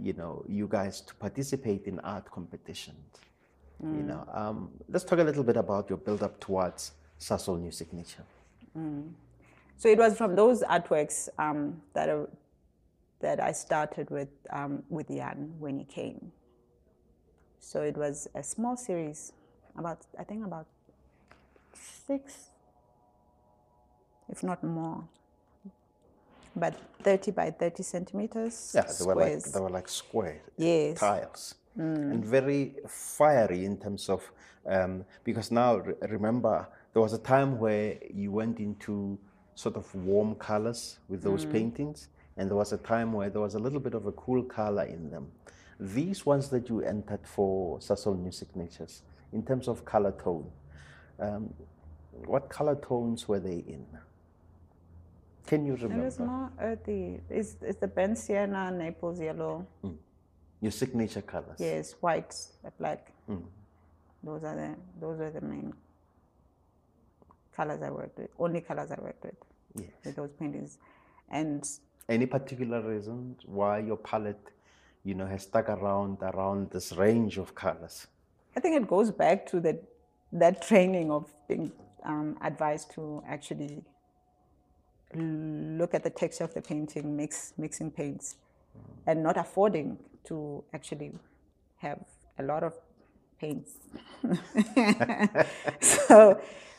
[0.00, 3.18] you know, you guys to participate in art competitions.
[3.82, 7.72] You know, um, let's talk a little bit about your build up towards Sasol New
[7.72, 8.24] Signature.
[9.76, 12.08] So it was from those artworks um, that
[13.22, 16.32] that I started with um, with Jan when he came.
[17.58, 19.32] So it was a small series,
[19.78, 20.66] about I think about
[21.72, 22.50] six,
[24.28, 25.04] if not more,
[26.54, 28.72] but thirty by thirty centimeters.
[28.74, 30.98] Yeah, they were like they were like square Yes.
[30.98, 34.22] tiles and very fiery in terms of
[34.66, 39.18] um, because now re- remember there was a time where you went into
[39.54, 43.54] sort of warm colors with those paintings and there was a time where there was
[43.54, 45.30] a little bit of a cool color in them
[45.78, 50.50] these ones that you entered for Sasol New Signatures in terms of color tone
[51.20, 51.52] um,
[52.26, 53.86] what color tones were they in
[55.46, 56.02] can you remember?
[56.02, 57.20] It was more earthy.
[57.28, 59.66] It's, it's the burnt sienna, Naples yellow.
[60.60, 62.34] your signature colors Yes, white,
[62.78, 63.12] black.
[64.22, 65.74] Those are the those were the main
[67.56, 68.30] colors I worked with.
[68.38, 69.34] Only colors I worked with
[69.74, 70.78] yes with those paintings,
[71.28, 71.68] and
[72.12, 74.50] Any particular reason why your palette,
[75.02, 78.06] you know, has stuck around around this range of colors?
[78.54, 79.82] I think it goes back to that
[80.30, 81.72] that training of being
[82.04, 83.82] um, advised to actually
[85.14, 88.36] look at the texture of the painting, mix mixing paints,
[89.06, 91.12] and not affording to actually
[91.78, 92.00] have
[92.38, 92.74] a lot of
[93.40, 93.70] paints.
[95.80, 96.38] so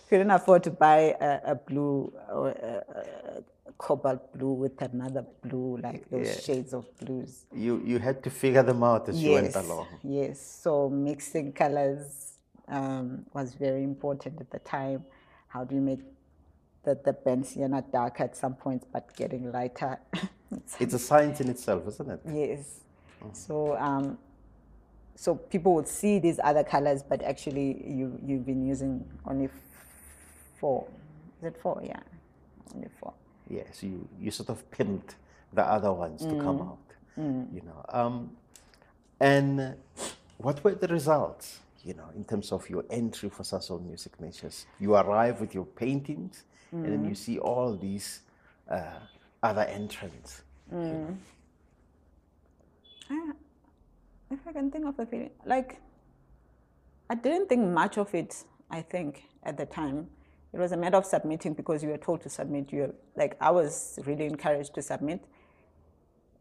[0.09, 3.43] couldn't afford to buy a, a blue or a
[3.77, 7.45] cobalt blue with another blue, like those shades of blues.
[7.53, 9.87] You you had to figure them out as you went along.
[10.03, 12.33] Yes, so mixing colors
[12.67, 15.03] um, was very important at the time.
[15.47, 15.99] How do you make
[16.83, 19.99] the, the burnt sienna dark at some points, but getting lighter?
[20.79, 22.19] It's a science in itself, isn't it?
[22.31, 22.81] yes.
[23.31, 24.19] So um,
[25.15, 29.49] so people would see these other colors, but actually you you've been using only
[30.59, 30.87] four.
[31.39, 31.81] Is it four?
[31.83, 31.99] Yeah.
[32.73, 33.13] 24.
[33.49, 35.15] Yes, you, you sort of pimped
[35.53, 36.69] the other ones to come Mm.
[36.71, 36.77] out.
[37.53, 38.35] You know, um,
[39.19, 39.75] and
[40.37, 41.59] what were the results?
[41.85, 45.65] You know, in terms of your entry for Sasol New Signatures, you arrive with your
[45.65, 47.09] paintings, and then Mm.
[47.09, 48.21] you see all these
[48.69, 48.99] uh,
[49.43, 50.41] other entrants.
[54.31, 55.79] If I can think of the feeling, like,
[57.09, 60.09] I didn't think much of it, I think, at the time.
[60.53, 62.71] It was a matter of submitting because you were told to submit.
[62.71, 65.25] You like, I was really encouraged to submit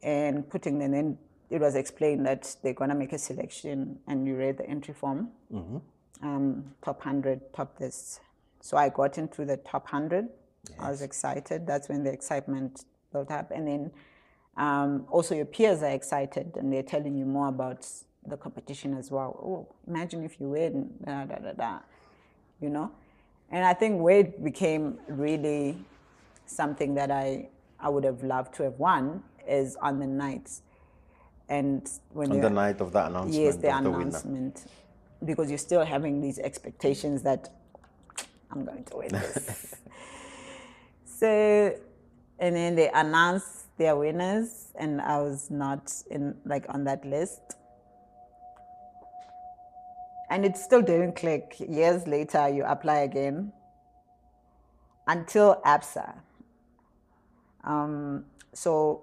[0.02, 4.26] and putting, and then it was explained that they're going to make a selection and
[4.26, 5.30] you read the entry form.
[6.22, 8.20] Um, top 100, top this.
[8.60, 10.28] So I got into the top 100.
[10.78, 11.66] I was excited.
[11.66, 13.50] That's when the excitement built up.
[13.50, 13.90] And then
[14.56, 17.86] um, also your peers are excited and they're telling you more about
[18.26, 19.38] the competition as well.
[19.42, 21.78] Oh, imagine if you win, da, da, da, da,
[22.60, 22.92] you know?
[23.52, 25.76] And I think where it became really
[26.46, 30.62] something that I, I would have loved to have won is on the nights.
[31.50, 34.02] And when On the night of the announcement yes, the of the winner.
[34.08, 34.64] announcement,
[35.24, 37.50] because you're still having these expectations that
[38.50, 39.74] I'm going to win this.
[41.04, 41.76] so,
[42.38, 47.40] and then they announced their winners, and I was not in like on that list.
[50.32, 51.56] And it still didn't click.
[51.60, 53.52] Years later, you apply again
[55.06, 56.14] until Absa.
[57.64, 59.02] Um, so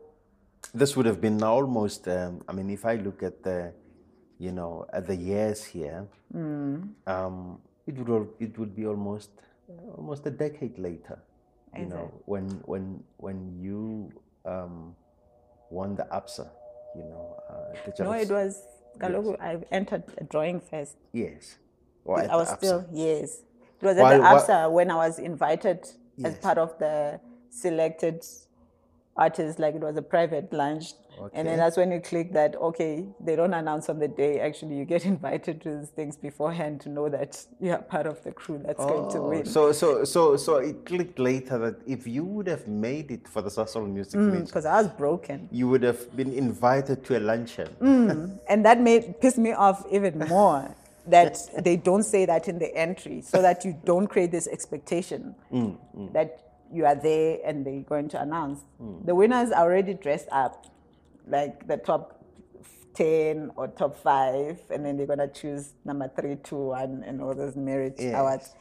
[0.73, 2.07] This would have been almost.
[2.07, 3.71] Um, I mean, if I look at the,
[4.39, 6.93] you know, at the years here, Mm.
[7.07, 9.29] um, it would it would be almost
[9.97, 11.17] almost a decade later.
[11.75, 12.23] You Is know, it?
[12.25, 14.11] when when when you
[14.45, 14.95] um,
[15.69, 16.47] won the Absa,
[16.95, 18.78] you know, uh, the no, it was.
[18.99, 20.95] Kaloku, I entered a drawing first.
[21.13, 21.57] yes.
[22.05, 23.41] Or I was still yes.
[23.81, 25.87] It was at While- the while- Absa when I was invited
[26.23, 28.25] as part of the selected
[29.15, 29.59] artists.
[29.59, 30.93] Like it was a private lunch,
[31.33, 34.39] and then that's when you click that okay, they don't announce on the day.
[34.39, 38.23] Actually, you get invited to these things beforehand to know that you are part of
[38.23, 39.45] the crew that's going to Oh, win.
[39.45, 43.41] So so so so it clicked later that if you would have made it for
[43.41, 47.21] the Sasol Music mm, Because I was broken, you would have been invited to a
[47.21, 47.69] luncheon.
[47.81, 50.75] Mm, and that made pissed me off even more.
[51.07, 55.33] that they don't say that in the entry, so that you don't create this expectation
[55.51, 55.75] mm,
[56.13, 58.59] that you are there and they're going to announce.
[59.05, 60.67] The winners are already dressed up,
[61.29, 62.15] like the top
[62.95, 67.21] 10 or top five, and then they're going to choose number three, two, one, and
[67.21, 68.13] all those merit Yes.
[68.17, 68.55] awards.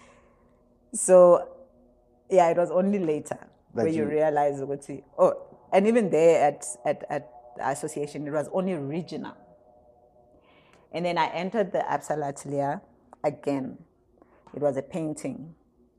[0.93, 1.49] So,
[2.31, 3.39] yeah, it was only later
[3.75, 4.61] That where you, you- realize,
[5.19, 5.35] oh,
[5.73, 9.35] and even there at, at, at the association, it was only regional.
[10.93, 12.81] And then I entered the Absa L'Atelier
[13.25, 13.79] again.
[14.55, 15.55] It was a painting.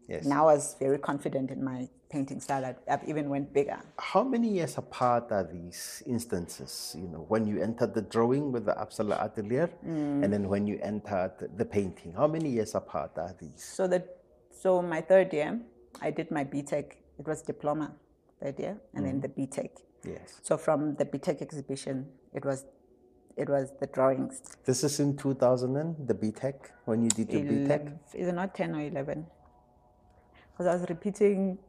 [0.08, 0.26] Yes.
[0.26, 2.66] Now I was very confident in my painting style.
[2.66, 3.80] I, I even went bigger.
[3.98, 6.96] How many years apart are these instances?
[7.00, 10.24] You know, when you entered the drawing with the Absa L'Atelier, Mm.
[10.24, 13.64] and then when you entered the painting, how many years apart are these?
[13.64, 14.18] So that,
[14.52, 15.60] so my third year,
[16.02, 16.94] I did my BTech.
[17.20, 17.94] It was diploma
[18.42, 19.70] third year, and then the BTech.
[20.04, 20.40] Yes.
[20.42, 22.66] So from the BTech exhibition, it was,
[23.38, 24.42] it was the drawings.
[24.66, 27.66] This is in 2000 and the BTech when you did your BTEC.
[27.66, 29.26] 11, is it not 10 or 11?
[30.52, 31.58] Because I was repeating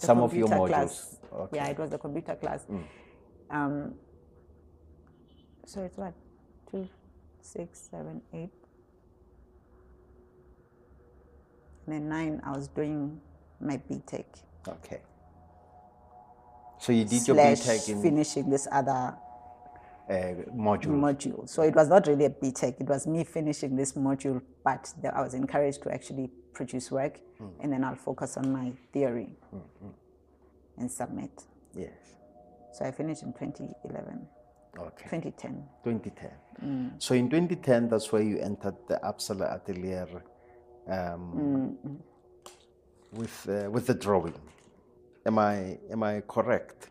[0.00, 0.68] Some of your modules.
[0.68, 1.16] class.
[1.32, 1.56] Okay.
[1.56, 2.66] Yeah, it was the computer class.
[3.50, 3.94] Um,
[5.66, 6.14] so it's what?
[6.70, 6.88] Two,
[7.40, 8.50] six, seven, eight.
[11.86, 13.20] And then nine, I was doing
[13.60, 14.24] my BTech.
[14.66, 15.00] Okay.
[16.78, 19.14] So you did your BTech in finishing this other
[20.08, 20.12] uh,
[20.54, 20.86] module.
[20.86, 21.48] module.
[21.48, 25.20] So it was not really a BTech, it was me finishing this module, but I
[25.20, 27.48] was encouraged to actually produce work hmm.
[27.60, 29.90] and then I'll focus on my theory hmm, hmm.
[30.78, 31.44] and submit.
[31.74, 32.10] yes.
[32.72, 34.26] So I finished in 2011,
[34.78, 35.04] Okay.
[35.04, 35.64] 2010.
[35.84, 36.94] 2010.
[36.98, 40.06] So in 2010, that's where you entered the Absa L'Atelier
[40.86, 43.18] um, mm-hmm.
[43.18, 44.40] with uh, with the drawing.
[45.26, 46.90] Am I am I correct?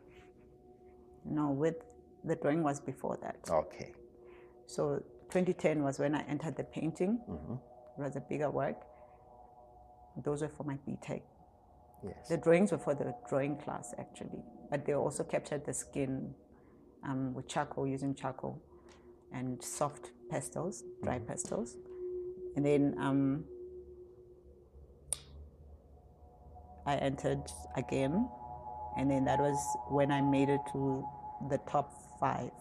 [1.26, 1.76] No, with
[2.24, 3.38] the drawing was before that.
[3.50, 3.94] Okay.
[4.68, 7.20] So 2010 was when I entered the painting.
[7.30, 7.54] Mm-hmm.
[7.54, 8.78] It was a bigger work.
[10.18, 11.22] Those were for my BTech.
[12.04, 12.28] Yes.
[12.30, 16.34] The drawings were for the drawing class actually, but they also captured the skin
[17.04, 18.62] um, with charcoal, using charcoal
[19.34, 21.78] and soft pastels, dry pastels.
[22.56, 23.44] And then um,
[26.86, 27.44] I entered
[27.76, 28.28] again,
[28.98, 29.58] and then that was
[29.90, 31.06] when I made it to
[31.50, 32.52] the top five,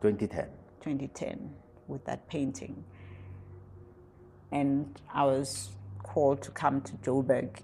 [0.00, 0.44] 2010.
[0.80, 1.50] 2010,
[1.88, 2.84] with that painting.
[4.52, 5.70] And I was
[6.02, 7.60] called to come to Joburg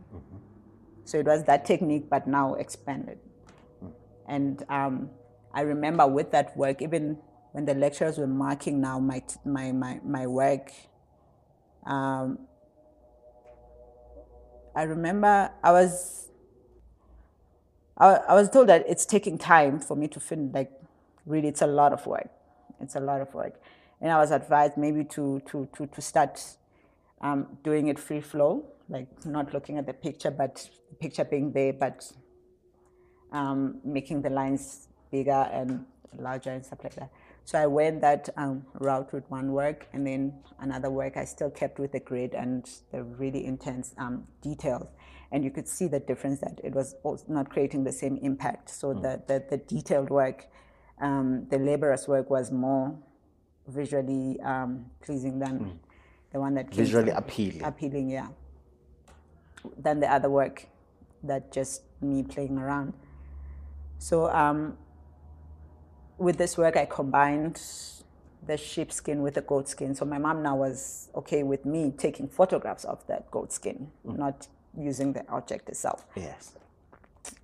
[1.04, 3.18] So it was that technique, but now expanded.
[4.28, 5.10] And um,
[5.52, 7.18] I remember with that work, even
[7.52, 10.72] when the lecturers were marking now my, my, my, my work,
[11.86, 12.38] um,
[14.74, 16.28] I remember I was
[17.98, 20.54] I, I was told that it's taking time for me to finish.
[20.54, 20.72] Like,
[21.26, 22.30] really, it's a lot of work.
[22.80, 23.60] It's a lot of work,
[24.00, 26.42] and I was advised maybe to to to to start
[27.20, 31.52] um, doing it free flow, like not looking at the picture, but the picture being
[31.52, 32.10] there, but
[33.32, 35.84] um, making the lines bigger and
[36.18, 37.10] larger and stuff like that.
[37.44, 41.50] So I went that um, route with one work, and then another work I still
[41.50, 44.88] kept with the grid and the really intense um, details.
[45.32, 46.94] And you could see the difference that it was
[47.28, 48.70] not creating the same impact.
[48.70, 49.02] So mm.
[49.02, 50.46] the, the, the, detailed work,
[51.00, 52.98] um, the laborer's work was more
[53.68, 55.89] visually um, pleasing than mm.
[56.32, 57.62] The one that visually appealing.
[57.62, 58.28] Appealing, yeah.
[59.76, 60.66] Than the other work
[61.22, 62.94] that just me playing around.
[63.98, 64.78] So um,
[66.18, 67.60] with this work, I combined
[68.46, 69.94] the sheep skin with the goat skin.
[69.94, 74.16] So my mom now was okay with me taking photographs of that goat skin, mm.
[74.16, 76.06] not using the object itself.
[76.16, 76.52] Yes.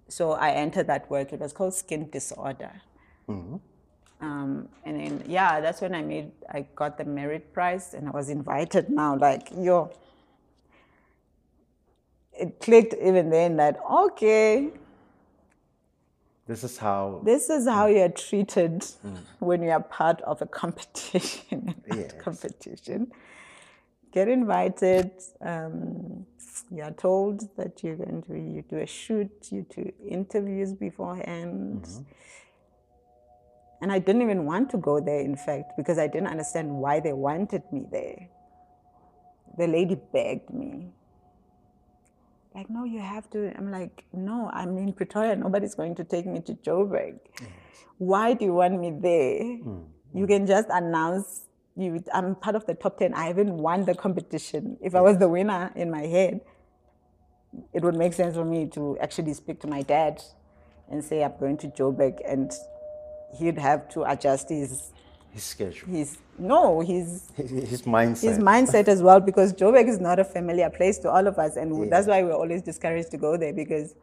[0.09, 1.33] So I entered that work.
[1.33, 2.81] It was called Skin Disorder.
[3.29, 3.57] Mm-hmm.
[4.21, 8.11] Um, and then yeah, that's when I made I got the merit prize, and I
[8.13, 8.89] was invited.
[8.89, 9.91] Now, like yo,
[12.33, 14.71] it clicked even then that okay,
[16.47, 17.21] this is how.
[17.25, 19.19] This is how you're treated mm.
[19.41, 21.75] when you are part of a competition.
[21.93, 22.13] yes.
[22.21, 23.11] competition.
[24.13, 25.11] Get invited.
[25.41, 26.25] Um,
[26.71, 31.83] you are told that you're going to you do a shoot, you do interviews beforehand.
[31.83, 32.03] Mm-hmm.
[33.81, 37.01] And I didn't even want to go there, in fact, because I didn't understand why
[37.01, 38.29] they wanted me there.
[39.59, 40.93] The lady begged me
[42.57, 43.55] like, no, you have to.
[43.57, 45.37] I'm like, no, I'm in Pretoria.
[45.37, 47.19] Nobody's going to take me to Joburg.
[47.39, 47.51] Yes.
[47.99, 49.43] Why do you want me there?
[49.43, 49.85] Mm.
[50.15, 51.45] You can just announce
[51.77, 52.03] you.
[52.15, 53.13] I'm part of the top ten.
[53.13, 54.79] I haven't won the competition.
[54.81, 56.41] If I was the winner in my head,
[57.75, 60.23] it would make sense for me to actually speak to my dad
[60.91, 62.51] and say I'm going to Joburg, and
[63.35, 64.93] he'd have to adjust his
[65.31, 65.89] his schedule.
[65.89, 68.23] His no, his his mindset.
[68.23, 71.57] His mindset as well, because Joburg is not a familiar place to all of us,
[71.57, 71.91] and yeah.
[71.91, 73.53] that's why we're always discouraged to go there.
[73.53, 73.95] Because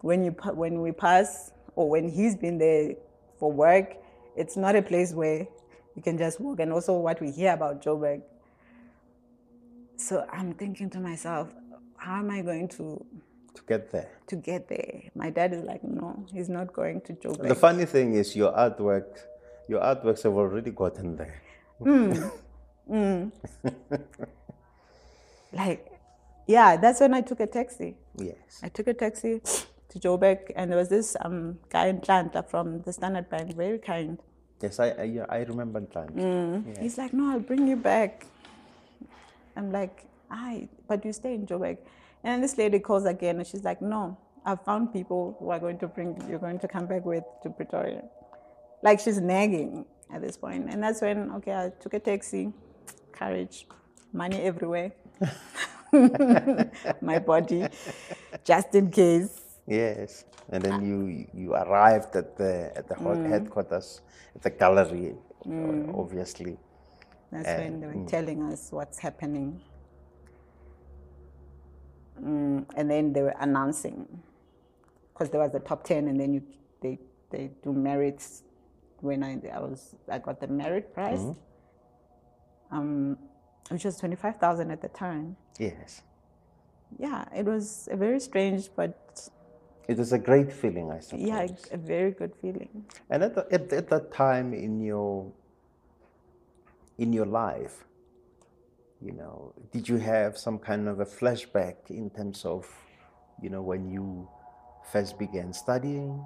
[0.00, 2.94] when you when we pass, or when he's been there
[3.38, 3.96] for work,
[4.36, 5.46] it's not a place where
[5.96, 6.60] you can just walk.
[6.60, 8.22] And also, what we hear about Joburg.
[9.96, 11.52] So I'm thinking to myself,
[11.96, 13.04] how am I going to
[13.60, 14.08] to get there?
[14.28, 17.48] To get there, my dad is like, no, he's not going to Joburg.
[17.48, 19.18] The funny thing is, your artwork,
[19.68, 21.40] your artworks have already gotten there.
[21.80, 22.30] Mm.
[22.90, 23.30] Mm.
[25.52, 25.86] like,
[26.48, 27.94] yeah, that's when I took a taxi.
[28.16, 28.58] Yes.
[28.64, 29.40] I took a taxi
[29.90, 33.78] to Joburg, and there was this um, guy in Tlanta from the Standard Bank, very
[33.78, 34.18] kind.
[34.60, 36.10] Yes, I I, I remember Tlanta.
[36.10, 36.74] Mm.
[36.74, 36.82] Yeah.
[36.82, 38.26] He's like, no, I'll bring you back.
[39.54, 41.78] I'm like, I, but you stay in Joburg.
[42.22, 45.78] And this lady calls again, and she's like, no, I've found people who are going
[45.78, 48.02] to bring, you're going to come back with to Pretoria.
[48.82, 50.68] Like she's nagging at this point.
[50.70, 52.52] And that's when, okay, I took a taxi,
[53.12, 53.66] courage,
[54.12, 54.92] money everywhere,
[57.00, 57.66] my body,
[58.44, 59.40] just in case.
[59.66, 63.28] Yes, and then you you arrived at the at the mm.
[63.28, 64.00] headquarters,
[64.34, 65.14] at the gallery,
[65.46, 65.96] mm.
[65.96, 66.56] obviously.
[67.30, 68.08] That's and, when they were mm.
[68.08, 69.60] telling us what's happening.
[72.22, 74.06] Mm, and then they were announcing,
[75.12, 76.42] because there was the top ten, and then you
[76.82, 76.98] they
[77.30, 78.42] they do merits
[79.00, 82.76] when I, I was I got the merit prize, mm-hmm.
[82.76, 83.18] um,
[83.70, 85.36] which was twenty five thousand at the time.
[85.58, 86.02] Yes.
[86.98, 89.30] Yeah, it was a very strange, but
[89.88, 91.26] it was a great feeling, I suppose.
[91.26, 92.84] Yeah, a very good feeling.
[93.08, 95.30] And at, the, at, at that time in your
[96.98, 97.84] in your life,
[99.02, 102.66] you know, did you have some kind of a flashback in terms of,
[103.42, 104.28] you know, when you
[104.92, 106.24] first began studying,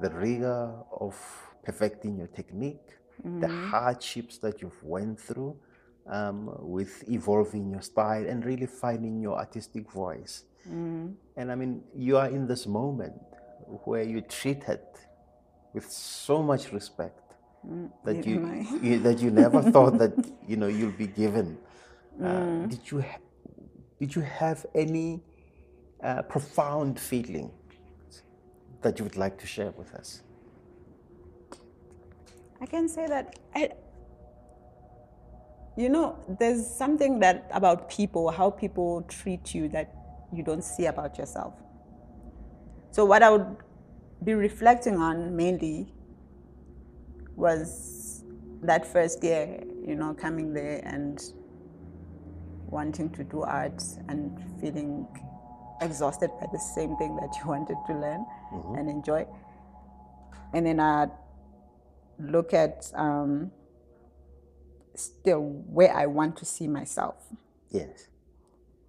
[0.00, 1.14] the rigor of
[1.64, 3.40] perfecting your technique, mm-hmm.
[3.40, 5.56] the hardships that you've went through
[6.06, 10.44] um, with evolving your style and really finding your artistic voice.
[10.68, 11.14] Mm.
[11.36, 13.20] And I mean, you are in this moment
[13.84, 14.80] where you're treated
[15.72, 17.34] with so much respect
[17.66, 17.90] mm.
[18.04, 20.12] that you, you, that you never thought that
[20.48, 21.58] you know you'll be given.
[22.20, 22.70] Uh, mm.
[22.70, 23.18] did you ha-
[23.98, 25.22] did you have any
[26.02, 27.50] uh, profound feeling
[28.82, 30.22] that you would like to share with us?
[32.60, 33.70] I can say that I,
[35.76, 39.94] you know, there's something that about people, how people treat you that
[40.32, 41.54] you don't see about yourself.
[42.90, 43.56] So what I would
[44.24, 45.92] be reflecting on mainly
[47.36, 48.24] was
[48.62, 51.22] that first year, you know, coming there and
[52.72, 55.06] wanting to do art and feeling
[55.80, 58.74] exhausted by the same thing that you wanted to learn Mm-hmm.
[58.74, 59.26] and enjoy.
[60.52, 61.06] And then I
[62.18, 63.50] look at um,
[64.94, 67.16] still where I want to see myself.
[67.70, 68.08] Yes.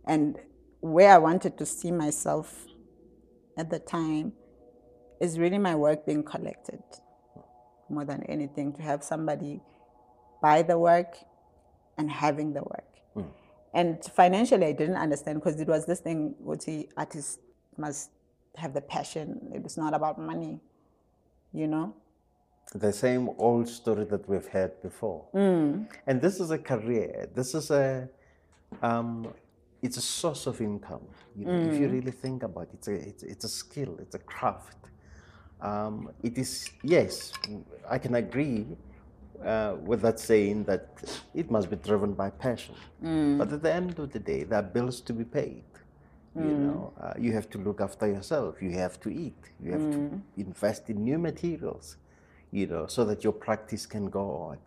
[0.05, 0.37] And
[0.81, 2.65] where I wanted to see myself
[3.57, 4.33] at the time
[5.21, 6.83] is really my work being collected
[7.89, 9.61] more than anything, to have somebody
[10.41, 11.15] buy the work
[11.97, 12.92] and having the work.
[13.73, 16.65] And financially, I didn't understand because it was this thing, what
[16.95, 17.39] artists
[17.77, 18.11] must
[18.55, 19.51] have the passion.
[19.53, 20.59] It was not about money,
[21.53, 21.95] you know?
[22.75, 25.25] The same old story that we've heard before.
[26.07, 27.29] And this is a career.
[27.33, 28.07] This is a,
[28.81, 29.33] um,
[29.81, 31.05] it's a source of income.
[31.35, 34.15] You know, If you really think about it, it's a, it's, it's a skill, it's
[34.15, 34.77] a craft.
[35.61, 37.31] Um, it is, yes,
[37.89, 38.67] I can agree
[39.43, 40.87] uh, with that saying that
[41.33, 42.75] it must be driven by passion.
[43.03, 43.37] Mm.
[43.37, 45.63] But at the end of the day, there are bills to be paid.
[46.35, 46.59] You mm.
[46.59, 48.61] know, uh, you have to look after yourself.
[48.61, 49.51] You have to eat.
[49.63, 50.21] You have to mm.
[50.37, 51.97] invest in new materials.
[52.51, 54.57] You know, so that your practice can go on.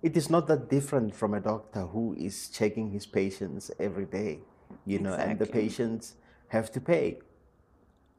[0.00, 4.38] It is not that different from a doctor who is checking his patients every day.
[4.86, 6.14] You know, and the patients
[6.48, 7.18] have to pay,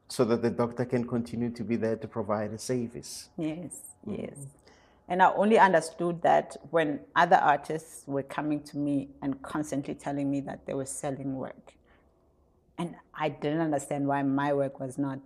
[0.09, 3.29] so that the doctor can continue to be there to provide a service.
[3.37, 4.35] Yes, yes.
[4.35, 4.60] Mm-hmm.
[5.11, 10.31] And I only understood that when other artists were coming to me and constantly telling
[10.31, 11.73] me that they were selling work.
[12.77, 15.19] And I didn't understand why my work was not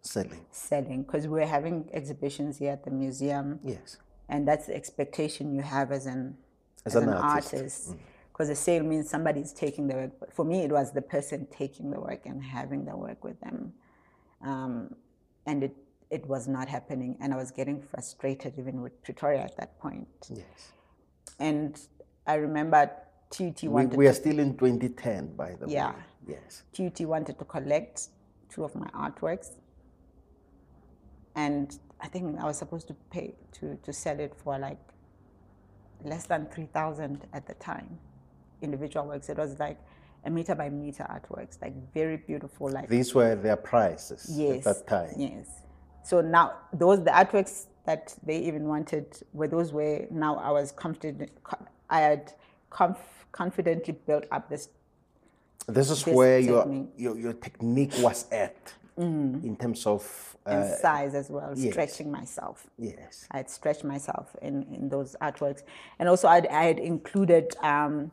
[0.00, 3.60] Selling, selling because we were having exhibitions here at the museum.
[3.62, 3.98] yes.
[4.30, 6.38] And that's the expectation you have as an,
[6.86, 7.96] As as an artist.
[8.32, 10.12] Because a sale means somebody's taking the work.
[10.20, 13.38] But for me, it was the person taking the work and having the work with
[13.42, 13.74] them.
[14.42, 14.94] Um,
[15.44, 15.76] and it,
[16.10, 17.16] it was not happening.
[17.20, 20.08] And I was getting frustrated even with Pretoria at that point.
[20.30, 20.72] Yes.
[21.38, 21.78] And
[22.26, 22.90] I remember
[23.30, 25.92] TUT We, wanted, we are still in 2010, by the Yeah.
[25.92, 25.96] way.
[26.28, 26.62] Yes.
[26.72, 28.08] TUT wanted to collect
[28.48, 29.52] two of my artworks.
[31.34, 34.78] And I think I was supposed to pay to, to sell it for like
[36.04, 37.98] less than 3,000 at the time,
[38.62, 39.28] individual works.
[39.28, 39.78] It was like
[40.24, 44.86] a meter by meter artworks, like very beautiful, like These were their prices yes, at
[44.86, 45.14] that time.
[45.16, 45.48] Yes.
[46.08, 50.72] So now those the artworks that they even wanted were those where now I was
[50.72, 51.30] confident.
[51.90, 52.32] I had
[52.70, 54.70] conf- confidently built up this.
[55.66, 56.88] This is This where your, technique.
[56.96, 58.56] your your technique was at
[58.96, 60.02] in terms of
[60.46, 61.72] and uh, size as well, yes.
[61.72, 62.66] stretching myself.
[62.78, 63.26] yes.
[63.30, 65.62] I had stretched myself in, in those artworks.
[65.98, 68.10] And also, I'd, I had included um,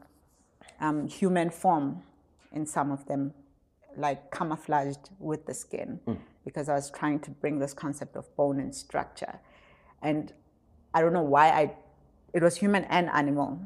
[0.81, 2.03] um, human form
[2.51, 3.33] in some of them,
[3.97, 5.99] like camouflaged with the skin,
[6.45, 9.39] because I was trying to bring this concept of bone and structure.
[10.01, 10.31] And
[10.93, 11.73] I don't know why I,
[12.33, 13.59] it was human and animal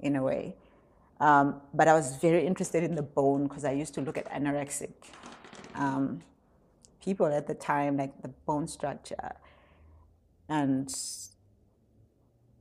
[0.00, 0.54] in a way.
[1.20, 4.30] Um, but I was very interested in the bone because I used to look at
[4.30, 4.92] anorexic
[5.74, 6.22] um,
[7.02, 9.32] people at the time, like the bone structure.
[10.48, 10.94] And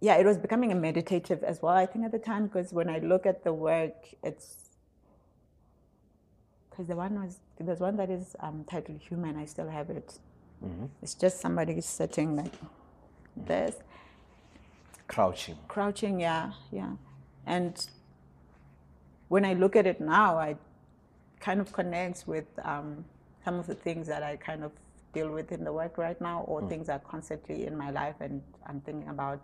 [0.02, 2.90] yeah, it was becoming a meditative as well, I think, at the time, because when
[2.90, 4.70] I look at the work, it's
[6.74, 10.18] because the one was there's one that is um, titled Human, I still have it.
[11.04, 12.54] It's just somebody sitting like
[13.38, 13.76] this,
[15.08, 15.58] Crouching.
[15.68, 16.92] crouching, yeah, yeah.
[17.46, 17.86] And
[19.30, 20.56] when I look at it now, I
[21.40, 23.06] kind of connects with um,
[23.46, 24.72] some of the things that I kind of
[25.14, 28.16] deal with in the work right now, or things that are constantly in my life
[28.20, 29.44] and I'm thinking about.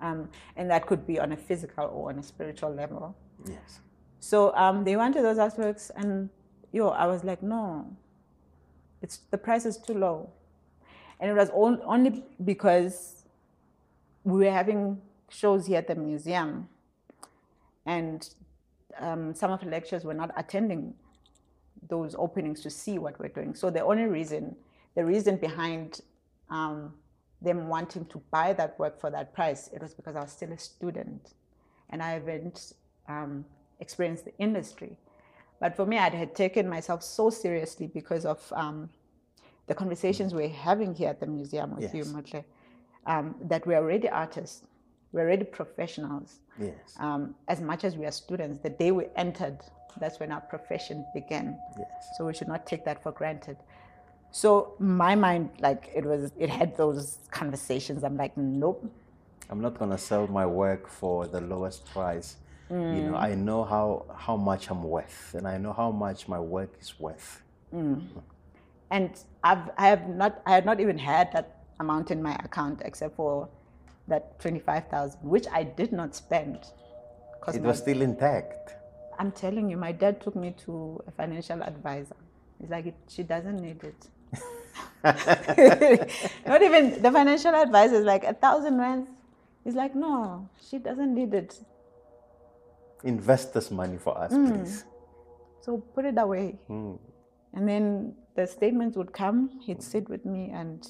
[0.00, 3.16] Um, and that could be on a physical or on a spiritual level.
[3.46, 3.80] Yes.
[4.20, 6.28] So um, they wanted those artworks, and
[6.72, 7.86] yo, I was like, no,
[9.02, 10.30] it's the price is too low,
[11.18, 13.24] and it was on, only because
[14.24, 16.68] we were having shows here at the museum,
[17.86, 18.28] and
[18.98, 20.94] um, some of the lecturers were not attending
[21.88, 23.54] those openings to see what we're doing.
[23.54, 24.54] So the only reason,
[24.94, 26.00] the reason behind
[26.50, 26.92] um,
[27.40, 30.52] them wanting to buy that work for that price, it was because I was still
[30.52, 31.32] a student,
[31.88, 32.74] and I haven't
[33.08, 33.44] um,
[33.80, 34.96] experienced the industry.
[35.60, 38.88] But for me, I had taken myself so seriously because of um,
[39.66, 42.12] the conversations we're having here at the museum with you, Yes.
[42.12, 42.44] Motle,
[43.06, 44.62] um, that we're already artists,
[45.12, 46.40] we're already professionals.
[46.58, 46.96] Yes.
[46.98, 49.58] Um, as much as we are students, the day we entered,
[50.00, 51.58] that's when our profession began.
[51.78, 52.08] Yes.
[52.16, 53.58] So we should not take that for granted.
[54.32, 58.02] So my mind, like it was, it had those conversations.
[58.02, 58.90] I'm like, nope.
[59.50, 62.36] I'm not gonna sell my work for the lowest price.
[62.70, 63.10] You Mm.
[63.10, 66.70] know, I know how how much I'm worth, and I know how much my work
[66.80, 67.42] is worth.
[67.72, 69.10] and
[69.42, 71.46] I've I have not I had not even had that
[71.80, 73.48] amount in my account except for
[74.06, 76.58] that twenty five thousand, which I did not spend.
[77.40, 78.76] 'Cause It my- was still intact.
[79.18, 82.16] I'm telling you, my dad took me to a financial advisor.
[82.60, 84.00] He's like, she doesn't need it.
[86.46, 89.10] Not even the financial advisor is like a thousand rands.
[89.64, 91.58] He's like, no, she doesn't need it.
[93.04, 94.48] Invest this money for us, Mm.
[94.62, 94.84] please.
[95.60, 96.58] So put it away.
[96.68, 96.94] Hmm.
[97.54, 99.48] And then the statements would come.
[99.60, 100.86] He'd sit with me and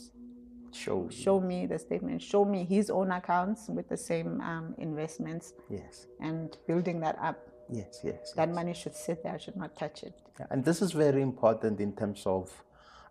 [0.73, 1.09] Show.
[1.09, 6.07] show me the statement, show me his own accounts with the same um, investments Yes.
[6.21, 7.39] and building that up.
[7.69, 8.01] Yes.
[8.05, 8.33] Yes.
[8.37, 9.35] That money should sit there.
[9.35, 10.15] I should not touch it.
[10.39, 12.51] Yeah, And this is very important in terms of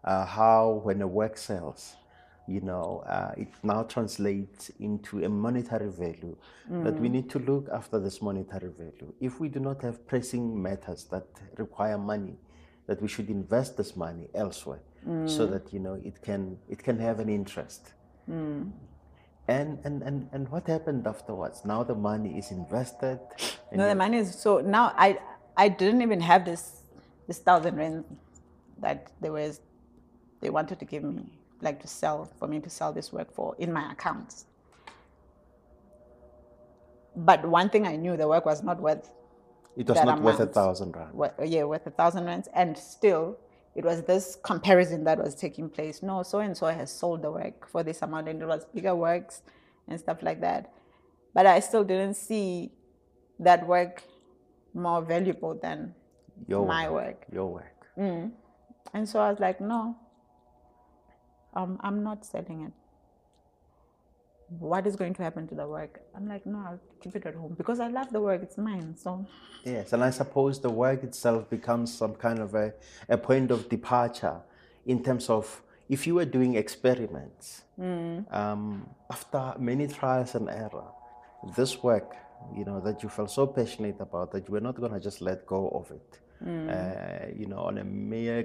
[0.04, 1.95] uh, how, when a work sells,
[2.50, 6.36] you know, uh, it now translates into a monetary value.
[6.70, 7.14] That we mm.
[7.14, 9.12] need to look after this monetary value.
[9.20, 11.26] If we do not have pressing matters that
[11.58, 12.36] require money,
[12.86, 14.82] that we should invest this money elsewhere,
[15.26, 15.52] so mm.
[15.52, 17.93] that you know it can it can have an interest.
[18.30, 18.72] Mm.
[19.47, 21.66] And, and and and what happened afterwards?
[21.66, 23.20] Now the money is invested.
[23.72, 25.18] No, the money is so now I
[25.58, 26.84] I didn't even have this
[27.28, 28.06] this thousand rand
[28.80, 29.62] that they was
[30.41, 33.55] they wanted to give me like to sell for me to sell this work for
[33.60, 34.45] in my accounts.
[37.16, 39.10] But one thing I knew the work was not worth
[39.76, 41.14] it was not worth a thousand rand.
[41.14, 43.38] what yeah worth a thousand rands and still
[43.76, 46.01] it was this comparison that was taking place.
[46.01, 48.95] No so and so has sold the work for this amount and it was bigger
[48.95, 49.41] works
[49.88, 50.72] and stuff like that.
[51.34, 52.72] But i still didn't see
[53.39, 54.03] that work
[54.74, 55.93] more valuable than
[56.47, 57.26] Your my work.
[57.32, 57.86] Your work.
[57.97, 58.32] Mm.
[58.93, 59.95] and so i was like no
[61.54, 62.74] um, i'm not selling it.
[64.58, 66.02] What is going to happen to the work?
[66.16, 68.41] I'm like no i'll keep it at home because i love the work.
[68.43, 69.26] It's mine so.
[69.64, 72.74] Yes, and I suppose the work itself becomes some kind of a,
[73.10, 74.38] a point of departure
[74.86, 77.64] in terms of if you were doing experiments
[78.32, 80.86] um, after many trials and error,
[81.58, 82.16] this work,
[82.56, 85.22] you know, that you felt so passionate about that you were not going to just
[85.22, 86.20] let go of it,
[86.70, 88.43] uh, you know, on a mere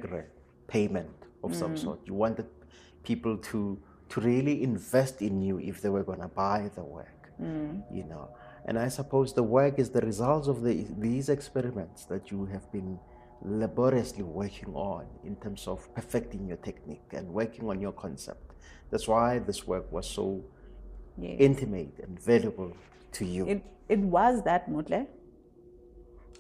[0.67, 1.11] payment
[1.43, 2.01] of some sort.
[2.07, 2.47] You wanted
[3.05, 3.79] people to
[4.11, 7.83] to really invest in you if they were going to buy the work, mm.
[7.91, 8.29] you know.
[8.67, 12.71] And I suppose the work is the results of the, these experiments that you have
[12.71, 12.99] been
[13.43, 18.53] laboriously working on in terms of perfecting your technique and working on your concept.
[18.91, 20.45] That's why this work was so
[21.17, 22.73] yeah intimate and valuable
[23.13, 23.47] to you.
[23.47, 25.07] it it was that Mutle.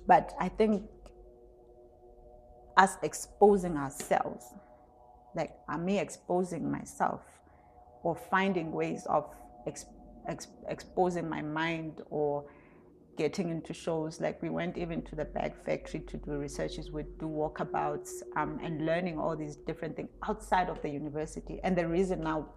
[0.06, 0.82] But I think
[2.76, 4.46] us exposing ourselves,
[5.34, 7.22] like uh, me exposing myself,
[8.02, 9.24] or finding ways of
[9.66, 9.86] ex,
[10.28, 12.44] ex, exposing my mind or
[13.16, 14.20] getting into shows?
[14.20, 18.58] Like we went even to the bag factory to do researches we do walkabouts um,
[18.62, 21.60] and learning all these different things outside of the university.
[21.64, 22.48] And the reason now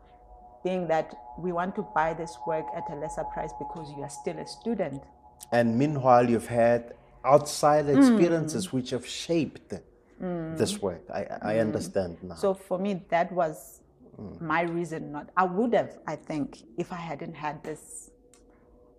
[0.64, 4.10] being that we want to buy this work at a lesser price because you are
[4.10, 5.04] still a student.
[5.52, 7.98] And meanwhile, you've had outside Mm.
[7.98, 9.74] experiences which have shaped
[10.20, 10.82] this mm.
[10.82, 11.04] work.
[11.14, 11.62] I, I mm.
[11.62, 12.36] understand now.
[12.36, 13.82] So for me, that was
[14.20, 14.42] mm.
[14.42, 15.12] my reason.
[15.12, 18.12] Not I would have, I think, if I hadn't had this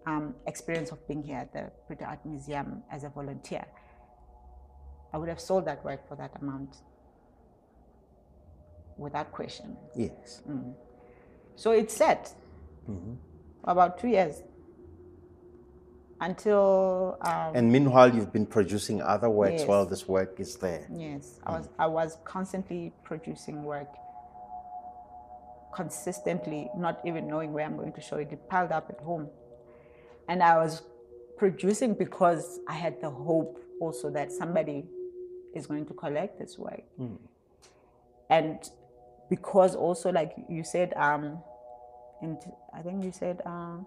[0.07, 3.65] um, experience of being here at the British Art Museum as a volunteer,
[5.13, 6.77] I would have sold that work for that amount
[8.97, 9.77] without question.
[9.95, 10.43] yes.
[11.55, 12.33] So it sat
[12.87, 14.43] for about two years
[16.21, 19.69] until um, And meanwhile, you've been producing other works Yes.
[19.69, 20.87] while this work is there.
[20.93, 23.89] Yes, I was I was constantly producing work
[25.75, 28.33] consistently, not even knowing where I'm going to show it.
[28.33, 29.29] It piled up at home.
[30.29, 30.83] And I was
[31.37, 34.85] producing because I had the hope also that somebody
[35.55, 36.83] is going to collect this work.
[38.29, 38.59] And
[39.31, 41.39] because also like you said, um,
[42.23, 42.37] and
[42.75, 43.87] I think you said um,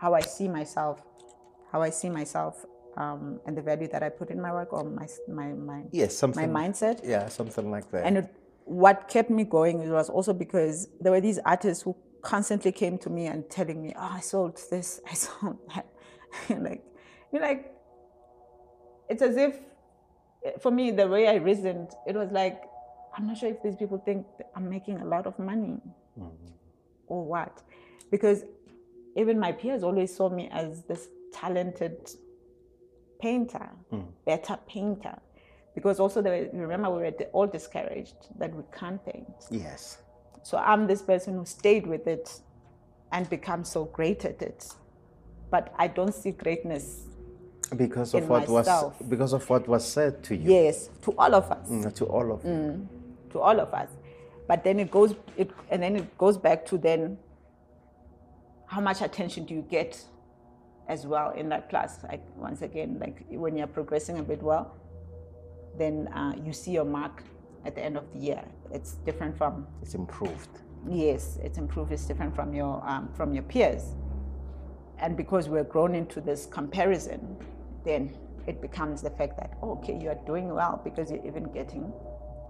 [0.00, 1.02] how I see myself,
[1.74, 2.64] how I see myself
[2.96, 5.08] um, and the value that I put in my work or my
[5.40, 6.52] my my Yes, something.
[6.52, 7.00] my mindset.
[7.02, 8.06] Yeah, something like that.
[8.06, 8.26] And it,
[8.64, 13.10] what kept me going was also because there were these artists who constantly came to
[13.10, 15.86] me and telling me, "Oh, I sold this, I sold that."
[16.68, 16.82] like,
[17.32, 17.62] you're like,
[19.08, 19.58] it's as if,
[20.62, 22.58] for me, the way I reasoned, it was like,
[23.16, 25.78] I'm not sure if these people think I'm making a lot of money
[27.06, 27.62] or what,
[28.10, 28.44] because
[29.16, 31.08] even my peers always saw me as this
[31.40, 32.10] talented
[33.20, 33.68] painter,
[34.24, 35.16] better painter.
[35.74, 39.34] Because also, were, remember, we were all discouraged that we can't paint.
[39.50, 39.98] yes.
[40.44, 42.38] So I'm this person who stayed with it
[43.12, 44.68] and become so great at it.
[45.50, 46.84] But I don't see greatness,
[47.74, 49.00] Because of in what myself.
[49.00, 50.52] was because of what was said to you.
[50.52, 51.66] yes, to all of us.
[51.70, 52.86] Mm, To all of you.
[53.30, 53.88] to all of us.
[54.46, 57.16] But then it goes, it, and then it goes back to then
[58.66, 60.04] how much attention do you get
[60.88, 61.98] as well in that class?
[62.04, 64.74] Like once again, like when you're progressing a bit well,
[65.78, 67.22] then uh, you see your mark
[67.64, 68.44] at the end of the year.
[68.70, 70.60] It's different from It's improved.
[70.88, 71.92] yes, it's improved.
[71.92, 73.94] It's different from your um, from your peers,
[74.98, 77.36] and because we're grown into this comparison,
[77.84, 78.14] then
[78.46, 81.92] it becomes the fact that oh, okay, you are doing well because you're even getting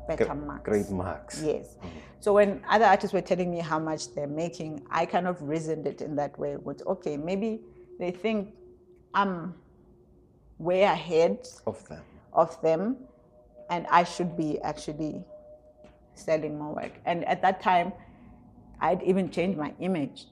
[0.09, 0.65] better marks.
[0.65, 1.43] Great marks.
[1.43, 1.77] Yes.
[2.21, 5.87] So when other artists were telling me how much they're making, I kind of reasoned
[5.87, 6.57] it in that way.
[6.57, 7.61] With okay, maybe
[7.99, 8.53] they think
[9.15, 9.55] I'm
[10.59, 12.03] way ahead Of them.
[12.33, 12.97] of them,
[13.71, 15.25] and I should be actually
[16.15, 16.93] selling more work.
[17.05, 17.93] And at that time,
[18.81, 20.27] I'd even changed my image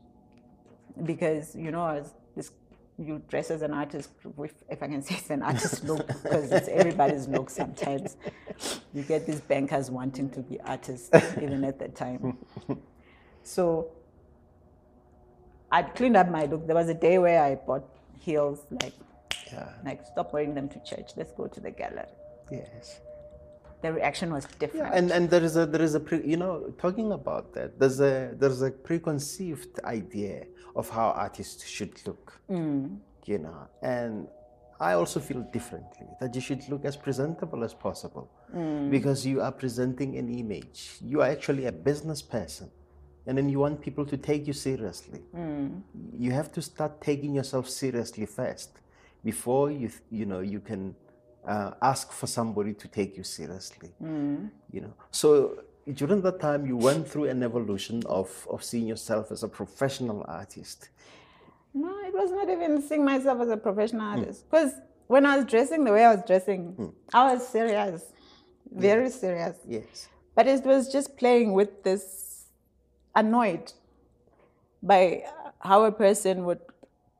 [1.04, 2.50] because you know, as this
[2.98, 6.52] you dress as an artist, with, if I can say it's an artist look, because
[6.52, 8.16] it's everybody's look sometimes.
[8.92, 11.10] You get these bankers wanting to be artists,
[11.40, 12.36] even at that time.
[13.44, 13.90] So
[15.72, 16.66] I'd cleaned up my look.
[16.66, 17.88] There was a day where I bought
[18.20, 18.94] heels, like,
[19.52, 19.68] Yeah.
[19.84, 21.08] like stop wearing them to church.
[21.16, 22.14] Let's go to the gallery.
[22.50, 23.00] Yes.
[23.82, 24.86] The reaction was different.
[24.86, 27.80] Yeah, and, and there is a there is a pre, you know talking about that
[27.80, 30.44] there's a there's a preconceived idea
[30.76, 32.96] of how artists should look mm.
[33.24, 34.28] you know and
[34.80, 38.88] I also feel differently that you should look as presentable as possible mm.
[38.88, 42.70] because you are presenting an image you are actually a business person
[43.26, 45.20] and then you want people to take you seriously.
[45.34, 45.82] Mm.
[46.18, 48.70] You have to start taking yourself seriously first
[49.24, 50.94] before you you know you can
[51.46, 53.90] uh, ask for somebody to take you seriously.
[54.02, 54.50] Mm.
[54.72, 55.62] You know so
[55.94, 60.24] during that time you went through an evolution of of seeing yourself as a professional
[60.28, 60.90] artist.
[61.74, 64.20] No, it was not even seeing myself as a professional hmm.
[64.20, 64.44] artist.
[64.50, 64.74] Because
[65.06, 66.88] when I was dressing the way I was dressing, hmm.
[67.14, 68.12] I was serious,
[68.70, 69.12] very hmm.
[69.12, 69.56] serious.
[69.66, 70.08] yes.
[70.34, 72.31] But it was just playing with this
[73.14, 73.72] annoyed
[74.82, 75.24] by
[75.60, 76.60] how a person would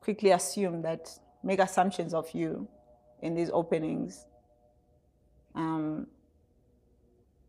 [0.01, 1.09] quickly assume that,
[1.43, 2.67] make assumptions of you
[3.21, 4.25] in these openings.
[5.55, 6.07] Um,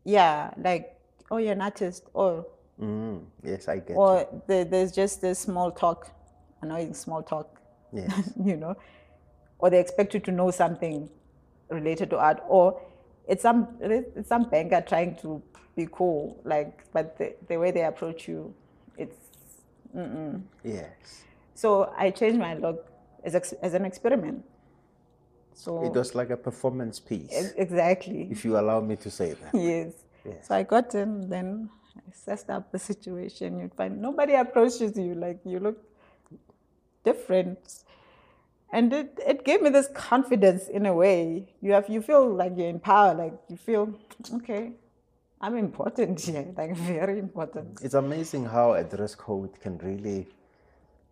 [0.03, 0.97] yeah, like,
[1.31, 2.45] oh, you're an artist, or
[2.79, 6.11] mm, yes i get or the, there's just this small talk,
[6.61, 7.59] annoying small talk,
[7.93, 8.33] yes.
[8.45, 8.75] you know,
[9.59, 11.09] or they expect you to know something
[11.69, 12.79] related to art, or
[13.27, 15.41] it's some it's some banker trying to
[15.75, 18.53] be cool, like, but the, the way they approach you,
[18.97, 19.17] it's
[19.93, 20.41] mm-mm.
[20.63, 22.85] yes so I changed my look
[23.23, 24.43] as ex, as an experiment.
[25.53, 29.33] So it was like a performance piece ex- exactly, if you allow me to say
[29.33, 29.93] that yes.
[30.25, 30.47] Yes.
[30.47, 33.59] So I got in, then I assessed up the situation.
[33.59, 35.77] You'd find nobody approaches you like you look
[37.05, 37.84] different,
[38.71, 41.45] and it, it gave me this confidence in a way.
[41.61, 43.93] You have you feel like you're in power, like you feel
[44.35, 44.71] okay.
[45.41, 47.79] I'm important here, like very important.
[47.81, 50.27] it's amazing how a dress code can really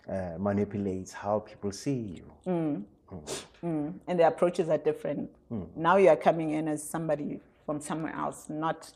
[0.10, 2.26] uh, manipulate how people see you
[3.64, 5.30] Mm, and the approaches are different.
[5.76, 8.92] Now you are coming in as somebody from somewhere else, not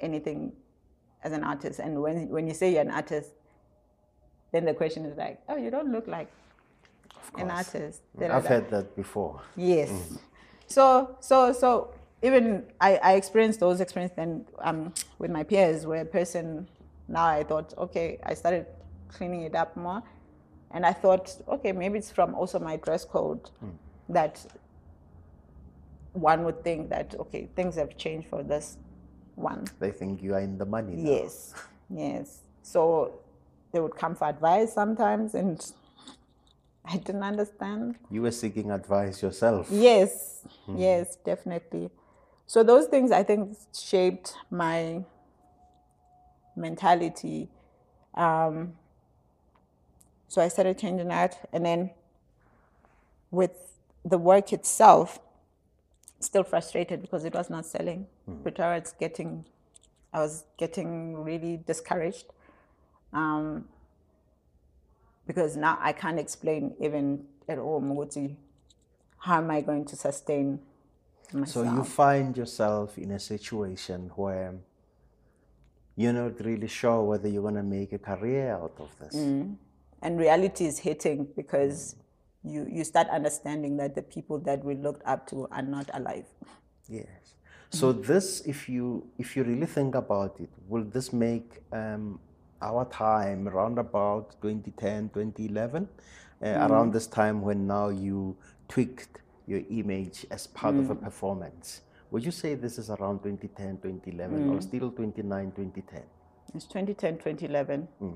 [0.00, 0.52] anything
[1.24, 1.80] as an artist.
[1.80, 3.32] And when when you say you're an artist,
[4.52, 6.28] then the question is like, oh, you don't look like
[7.36, 8.02] an artist.
[8.16, 8.20] Mm.
[8.20, 9.90] Da, da, i've heard that before Yes.
[9.90, 10.18] Mm.
[10.66, 16.02] So so so even I, I experienced those experiences then um, with my peers where
[16.02, 16.68] a person
[17.08, 18.66] now I thought, okay, I started
[19.08, 20.02] cleaning it up more.
[20.70, 23.72] And I thought, okay, maybe it's from also my dress code mm.
[24.10, 24.44] that
[26.12, 28.76] one would think that okay, things have changed for this
[29.34, 29.64] one.
[29.78, 31.10] they think you are in the money now.
[31.10, 31.54] Yes.
[31.88, 32.40] Yes.
[32.62, 33.20] So
[33.72, 35.72] they would come for advice sometimes and
[36.90, 37.96] I didn't understand.
[38.10, 41.90] you were seeking advice yourself Yes, yes, definitely.
[42.46, 45.04] So those things I think shaped my
[46.56, 47.48] mentality.
[48.14, 48.72] Um,
[50.28, 51.90] so I started changing that, and then
[53.30, 53.52] with
[54.04, 55.18] the work itself,
[56.20, 58.06] still frustrated because it was not selling.
[58.42, 59.44] Pretoria, it's getting,
[60.12, 62.26] I was getting really discouraged.
[63.12, 63.66] Um,
[65.28, 68.34] because now I can't explain even at all, Muguti,
[69.18, 70.58] how am I going to sustain
[71.32, 71.66] myself?
[71.66, 74.54] So you find yourself in a situation where
[75.96, 79.14] you're not really sure whether you're going to make a career out of this.
[80.00, 81.96] and reality is hitting because
[82.42, 86.24] you, you start understanding that the people that we looked up to are not alive.
[86.88, 87.34] Yes.
[87.70, 92.18] So this, if you if you really think about it, will this make um,
[92.62, 95.88] our time around about 2010, 2011,
[96.42, 98.36] uh, around this time when now you
[98.68, 101.82] tweaked your image as part of a performance?
[102.10, 106.02] Would you say this is around 2010, 2011, or still 29, 2010?
[106.54, 107.88] It's 2010, 2011.
[108.02, 108.14] Mm.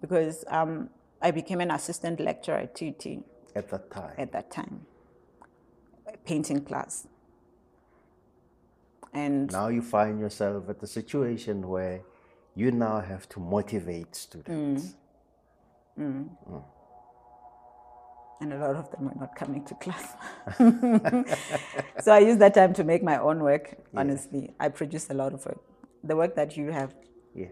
[0.00, 3.06] Because um, I became an assistant lecturer at TUT
[3.54, 4.14] At that time?
[4.18, 4.86] at that time,
[6.24, 7.06] painting class.
[9.14, 12.00] And Now you find yourself at the situation where
[12.54, 14.94] you now have to motivate students.
[18.42, 20.14] and a lot of them were not coming to class.
[22.04, 24.52] so I use that time to make my own work, honestly.
[24.58, 25.60] I produce a lot of work.
[26.04, 26.92] The work that you have,
[27.34, 27.50] Yes.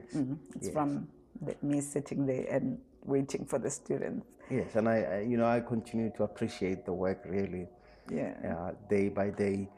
[0.56, 0.72] it's yes.
[0.72, 1.08] from
[1.40, 4.26] the, me sitting there and waiting for the students.
[4.50, 7.68] Yes, and I, I, you know, I continue to appreciate the work really,
[8.10, 8.34] Yeah.
[8.52, 9.68] uh, day by day,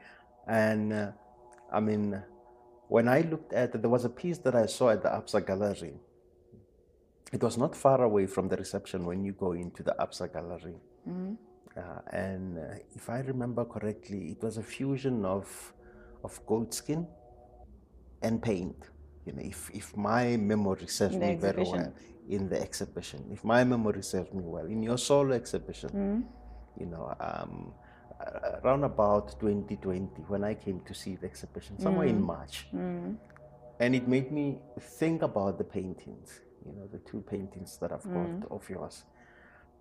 [0.46, 1.10] and uh,
[1.70, 2.22] I mean,
[2.96, 5.40] when I looked at it, there was a piece that I saw at the Absa
[5.46, 5.94] Gallery.
[7.32, 10.76] It was not far away from the reception when you go into the Absa Gallery,
[11.76, 12.62] uh, and uh,
[12.94, 15.46] if I remember correctly, it was a fusion of
[16.22, 17.06] of goat skin
[18.26, 18.80] and paint.
[19.26, 21.80] You know, if, if my memory serves me very exhibition.
[21.80, 21.92] well,
[22.36, 25.90] in the exhibition, if my memory serves me well, in your solo exhibition,
[26.78, 27.72] you know, um,
[28.62, 32.66] around about 2020, when I came to see the exhibition, somewhere in March,
[33.80, 38.04] and it made me think about the paintings, you know, the two paintings that I've
[38.12, 39.04] got of yours.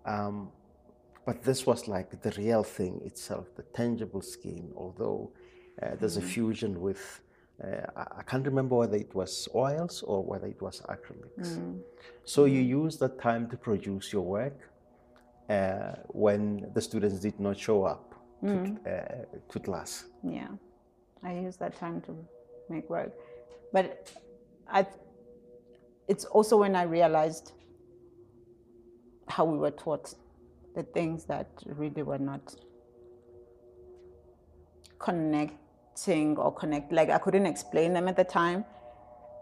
[0.04, 0.50] Um,
[1.24, 5.30] but this was like the real thing itself, the tangible skin, although
[5.82, 7.20] uh, there's a fusion with,
[7.62, 7.66] uh,
[7.96, 11.58] I- I can't remember whether it was oils or whether it was acrylics.
[12.24, 14.58] So you use that time to produce your work
[15.48, 18.11] uh, when the students did not show up
[18.42, 20.04] to, uh, to class.
[20.22, 20.48] Yeah,
[21.22, 22.16] I use that time to
[22.68, 23.12] make work.
[23.72, 24.12] But
[24.70, 24.86] I,
[26.08, 27.52] it's also when I realized
[29.28, 30.14] how we were taught
[30.74, 32.54] the things that really were not
[34.98, 36.92] connecting or connect.
[36.92, 38.64] Like I couldn't explain them at the time.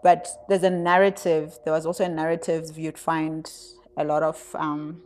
[0.03, 1.59] But there's a narrative.
[1.63, 3.49] There was also a narrative you'd find
[3.97, 5.01] a lot of, um,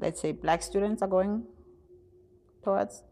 [0.00, 1.44] let's say, black students are going
[2.64, 3.02] towards,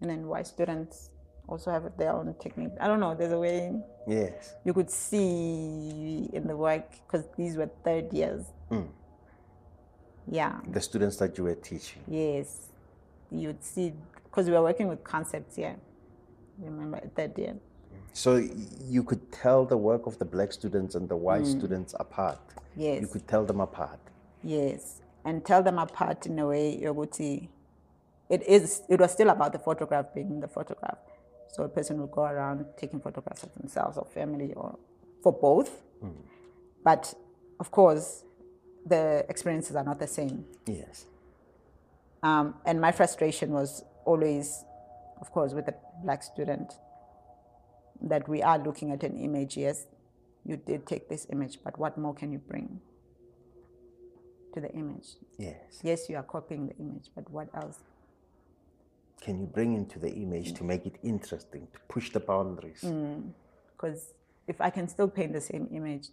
[0.00, 1.10] and then white students
[1.48, 2.72] also have their own technique.
[2.80, 3.14] I don't know.
[3.14, 3.74] There's a way
[4.06, 4.54] Yes.
[4.64, 8.46] you could see in the work because these were third years.
[8.70, 8.88] Mm.
[10.26, 10.60] Yeah.
[10.70, 12.02] The students that you were teaching.
[12.08, 12.68] Yes.
[13.30, 13.92] You'd see
[14.24, 15.58] because we were working with concepts.
[15.58, 15.74] Yeah.
[16.58, 17.56] Remember third year.
[18.12, 18.36] So
[18.84, 21.58] you could tell the work of the black students and the white mm.
[21.58, 22.38] students apart.
[22.76, 23.02] Yes.
[23.02, 23.98] You could tell them apart.
[24.42, 27.48] Yes, and tell them apart in a way yokuthi
[28.30, 30.98] it is it was still about the photograph being the photograph.
[31.48, 34.78] So a person would go around taking photographs of themselves or family or
[35.22, 35.82] for both.
[36.82, 37.14] But
[37.60, 38.24] of course
[38.86, 40.44] the experiences are not the same.
[40.66, 41.06] Yes.
[42.22, 44.64] Um, and my frustration was always,
[45.20, 46.72] of course, with a black student,
[48.00, 49.56] that we are looking at an image.
[49.56, 49.86] Yes,
[50.44, 52.80] you did take this image, but what more can you bring
[54.54, 55.08] to the image?
[55.38, 55.80] Yes.
[55.82, 57.78] Yes, you are copying the image, but what else?
[59.20, 62.84] Can you bring into the image to make it interesting, to push the boundaries?
[63.72, 64.12] Because
[64.46, 66.08] if I can still paint the same image,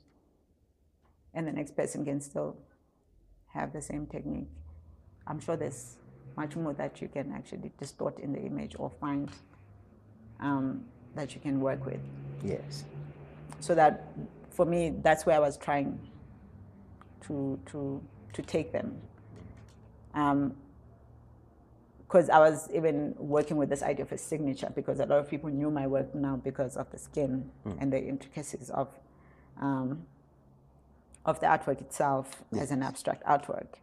[1.33, 2.57] and the next person can still
[3.53, 4.49] have the same technique,
[5.27, 5.97] I'm sure there's
[6.37, 9.29] much more that you can actually distort in the image or find
[10.39, 10.85] um,
[11.15, 11.99] that you can work with.
[12.43, 12.85] Yes.
[13.59, 14.07] so that
[14.49, 15.99] for me that's where i was trying
[17.21, 18.01] to to
[18.33, 19.01] to take them
[20.13, 20.53] um,
[21.99, 25.29] because i was even working with this idea of a signature because a lot of
[25.29, 27.73] people knew my work now because of the skin hmm.
[27.79, 28.89] and the intricacies of
[29.59, 30.05] um,
[31.25, 33.75] of the artwork itself as an abstract artwork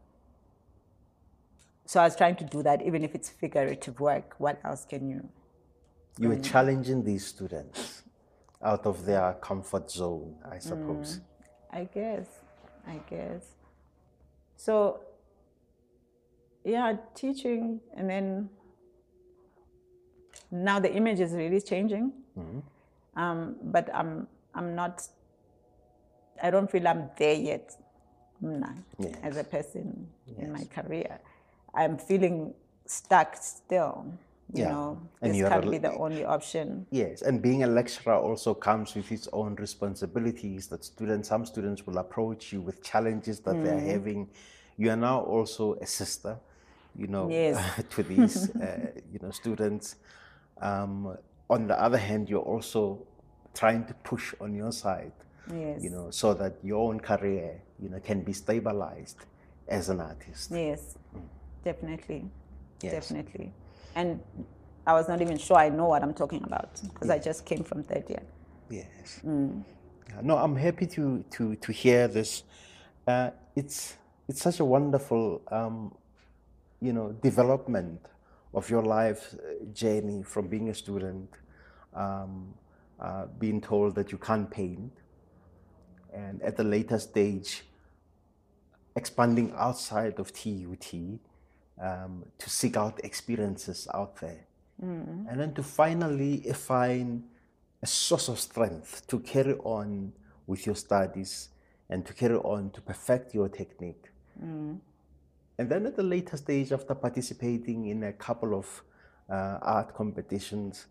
[1.86, 5.08] so i was trying to do that even if it's figurative work what else can
[5.08, 5.28] you
[6.18, 8.02] You were challenging these students
[8.62, 11.20] out of their comfort zone, I suppose.
[11.20, 11.20] Mm,
[11.70, 12.26] I guess.
[12.86, 13.44] I guess.
[14.58, 15.00] So,
[16.64, 18.50] yeah, teaching, and then
[20.50, 22.12] now the image is really changing.
[23.16, 25.06] Um, but I'm I'm not.
[26.42, 27.76] I don't feel I'm there yet.
[28.42, 29.14] Mna, Yes.
[29.22, 30.06] As a person
[30.36, 31.18] in my career,
[31.74, 32.54] I'm feeling
[32.86, 34.06] stuck still.
[34.54, 34.68] You Yeah.
[34.70, 36.86] know, And this can't a- be the only option.
[36.90, 41.86] Yes, and being a lecturer also comes with its own responsibilities that students, some students
[41.86, 44.30] will approach you with challenges that they're having.
[44.78, 46.38] You are now also a sister,
[46.96, 47.58] you know, Yes.
[47.90, 49.96] to these, uh, you know, students.
[50.62, 51.16] Um,
[51.50, 53.06] on the other hand, you're also
[53.54, 55.12] trying to push on your side,
[55.52, 55.82] Yes.
[55.82, 59.18] you know, so that your own career, you know, can be stabilized
[59.68, 60.50] as an artist.
[60.52, 60.96] Yes,
[61.64, 62.24] definitely,
[62.82, 62.92] Yes.
[62.92, 63.52] definitely.
[63.98, 64.20] And
[64.86, 67.64] I was not even sure I know what I'm talking about because I just came
[67.64, 68.22] from third year.
[68.70, 69.20] Yes.
[69.24, 72.44] Yeah, No, I'm happy to to to hear this.
[73.06, 73.96] Uh, it's
[74.28, 75.96] it's such a wonderful, um,
[76.80, 78.00] you know, development
[78.54, 81.30] of your life uh, journey from being a student,
[81.94, 82.54] um,
[83.00, 84.92] uh, being told that you can't paint,
[86.14, 87.64] and at the later stage,
[88.94, 90.94] expanding outside of TUT
[91.80, 94.46] um, to seek out experiences out there,
[95.28, 97.24] and then to finally find
[97.82, 100.12] a source of strength to carry on
[100.46, 101.50] with your studies
[101.90, 104.10] and to carry on to perfect your technique.
[105.58, 108.82] And then at the later stage, after participating in a couple of
[109.28, 110.86] uh, art competitions,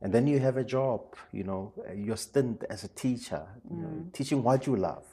[0.00, 1.00] and then you have a job,
[1.32, 5.04] you know, your stint as a teacher, you know, teaching what you love,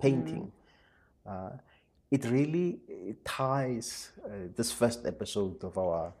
[0.00, 0.52] painting.
[1.28, 1.50] Uh,
[2.10, 6.12] it really uh, ties uh, this first episode of our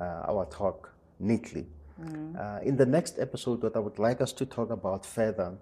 [0.00, 1.66] uh, our talk neatly.
[2.38, 5.52] Uh, in the next episode, what I would like us to talk about further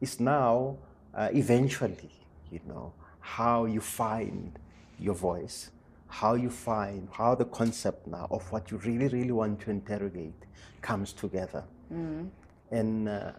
[0.00, 0.78] is now,
[1.14, 2.12] uh, eventually,
[2.52, 4.56] you know, how you find
[5.00, 5.70] your voice,
[6.06, 10.46] how you find how the concept now of what you really, really want to interrogate
[10.80, 11.64] comes together.
[12.70, 13.32] And uh,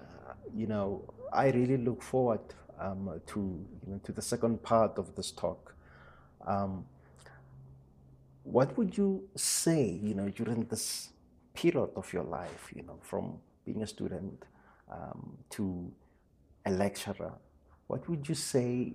[0.54, 2.42] you know, I really look forward
[2.80, 5.74] um, to you know to the second part of this talk.
[6.46, 6.86] Um,
[8.44, 11.10] what would you say, you know, during this
[11.54, 14.46] period of your life, you know, from being a student
[14.92, 15.92] um, to
[16.66, 17.34] a lecturer?
[17.88, 18.94] What would you say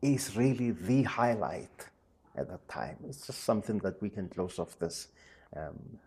[0.00, 1.88] is really the highlight
[2.36, 2.96] at that time?
[3.08, 5.08] It's just something that we can close off this
[5.56, 5.98] um,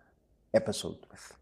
[0.53, 1.34] episode with.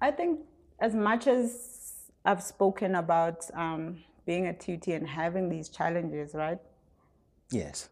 [0.00, 0.40] I think
[0.78, 6.58] as much as I've spoken about um, being a TUT and having these challenges, right?
[7.50, 7.88] Yes.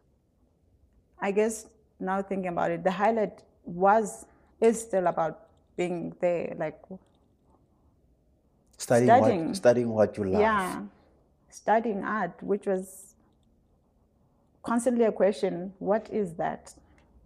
[1.20, 1.66] I guess
[1.98, 4.26] now thinking about it, the highlight was
[4.60, 6.80] is still about being there, like
[8.78, 9.46] Studying, Studying.
[9.48, 10.40] what studying what you love.
[10.40, 10.82] yeah,
[11.50, 13.16] studying art, which was
[14.62, 16.72] constantly a question: What is that?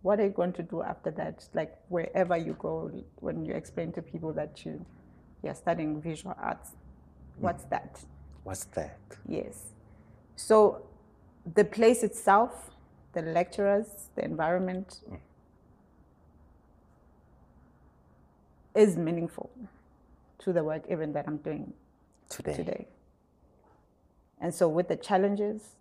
[0.00, 1.46] What are you going to do after that?
[1.53, 4.84] Like wherever you go, when you explain to people that you
[5.42, 7.42] you're studying visual arts, mm.
[7.42, 8.00] what's that?
[8.45, 8.99] What's that?
[9.28, 9.72] Yes.
[10.36, 10.82] So
[11.55, 12.70] the place itself,
[13.12, 15.01] the lecturers, the environment
[18.74, 19.51] is meaningful
[20.38, 21.72] to the work even that I'm doing
[22.28, 22.55] Today.
[22.55, 22.86] today.
[24.40, 25.76] And so with the challenges,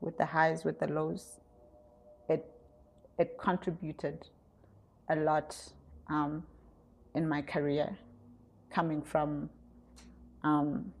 [0.00, 1.40] with the highs, with the lows,
[2.28, 2.44] it
[3.18, 4.26] it contributed
[5.08, 5.56] a lot
[6.08, 6.44] um,
[7.14, 7.96] in my career,
[8.70, 9.48] coming from
[10.42, 10.92] um,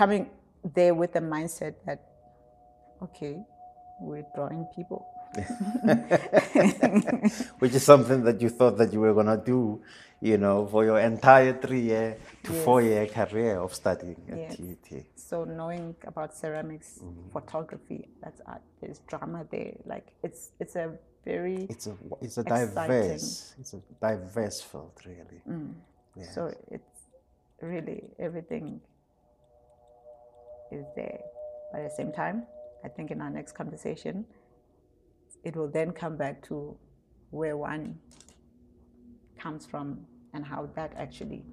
[0.00, 0.30] coming
[0.74, 2.00] there with the mindset that
[3.02, 3.36] okay,
[4.00, 5.04] we're drawing people.
[7.60, 9.80] Which is something that you thought that you were gonna do,
[10.20, 12.64] you know, for your entire three year to Yes.
[12.64, 14.56] four year career of studying at Yes.
[14.56, 15.04] TUT.
[15.14, 17.30] So knowing about ceramics, mm-hmm.
[17.36, 18.64] photography, that's art.
[18.80, 19.74] There's drama there.
[19.84, 20.86] Like it's it's a
[21.30, 21.94] very It's a
[22.24, 22.74] it's a Exciting.
[22.74, 25.40] diverse it's a diverse field really.
[25.46, 25.74] Mm.
[26.16, 26.34] Yes.
[26.34, 26.40] So
[26.76, 26.96] it's
[27.60, 28.80] really everything
[30.72, 31.20] is there.
[31.72, 32.44] But at the same time,
[32.84, 34.24] I think in our next conversation,
[35.44, 36.76] it will then come back to
[37.30, 37.98] where one
[39.38, 40.00] comes from
[40.34, 41.44] and how that actually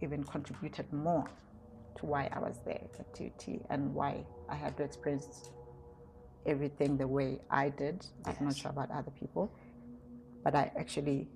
[0.00, 1.24] even contributed more
[1.96, 5.50] to why I was there at TUT and why I had to experience
[6.46, 8.04] everything the way I did.
[8.26, 9.52] I'm not sure about other people,
[10.42, 11.28] but I actually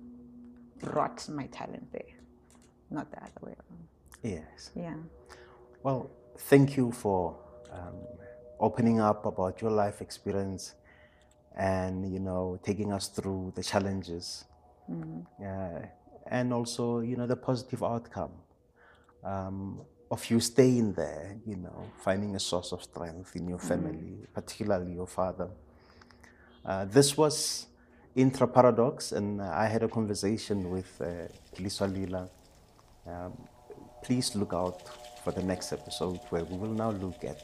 [0.79, 2.13] brought my talent there,
[2.91, 3.87] not the other way around.
[4.23, 4.71] Yes.
[4.75, 4.95] Yeah.
[5.83, 7.35] Well, thank you for
[7.71, 7.95] um,
[8.59, 10.73] opening up about your life experience
[11.55, 14.45] and you know taking us through the challenges.
[14.89, 15.79] Uh,
[16.27, 18.31] and also you know the positive outcome
[19.23, 24.25] um, of you staying there you know finding a source of strength in your family
[24.33, 25.49] particularly your father.
[26.65, 27.67] Uh, this was
[28.15, 32.29] intra paradox and i had a conversation with uh, Piliswa Lila.
[33.05, 33.33] Um,
[34.03, 34.81] please look out
[35.27, 37.41] for the next episode where we will now look at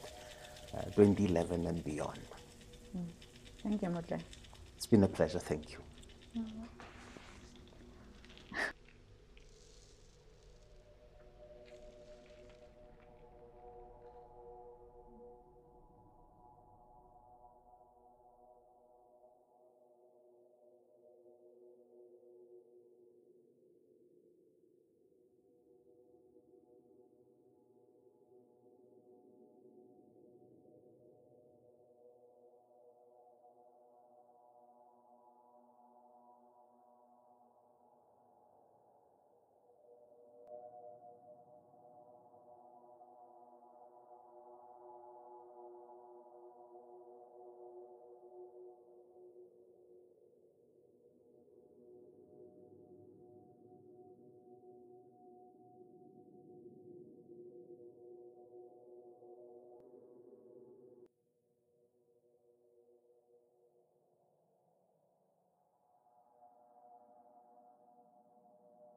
[0.73, 2.19] uh, 2011 and beyond.
[3.61, 4.21] Thank you, Mudle.
[4.77, 5.39] It's been a pleasure.
[5.39, 5.79] Thank you.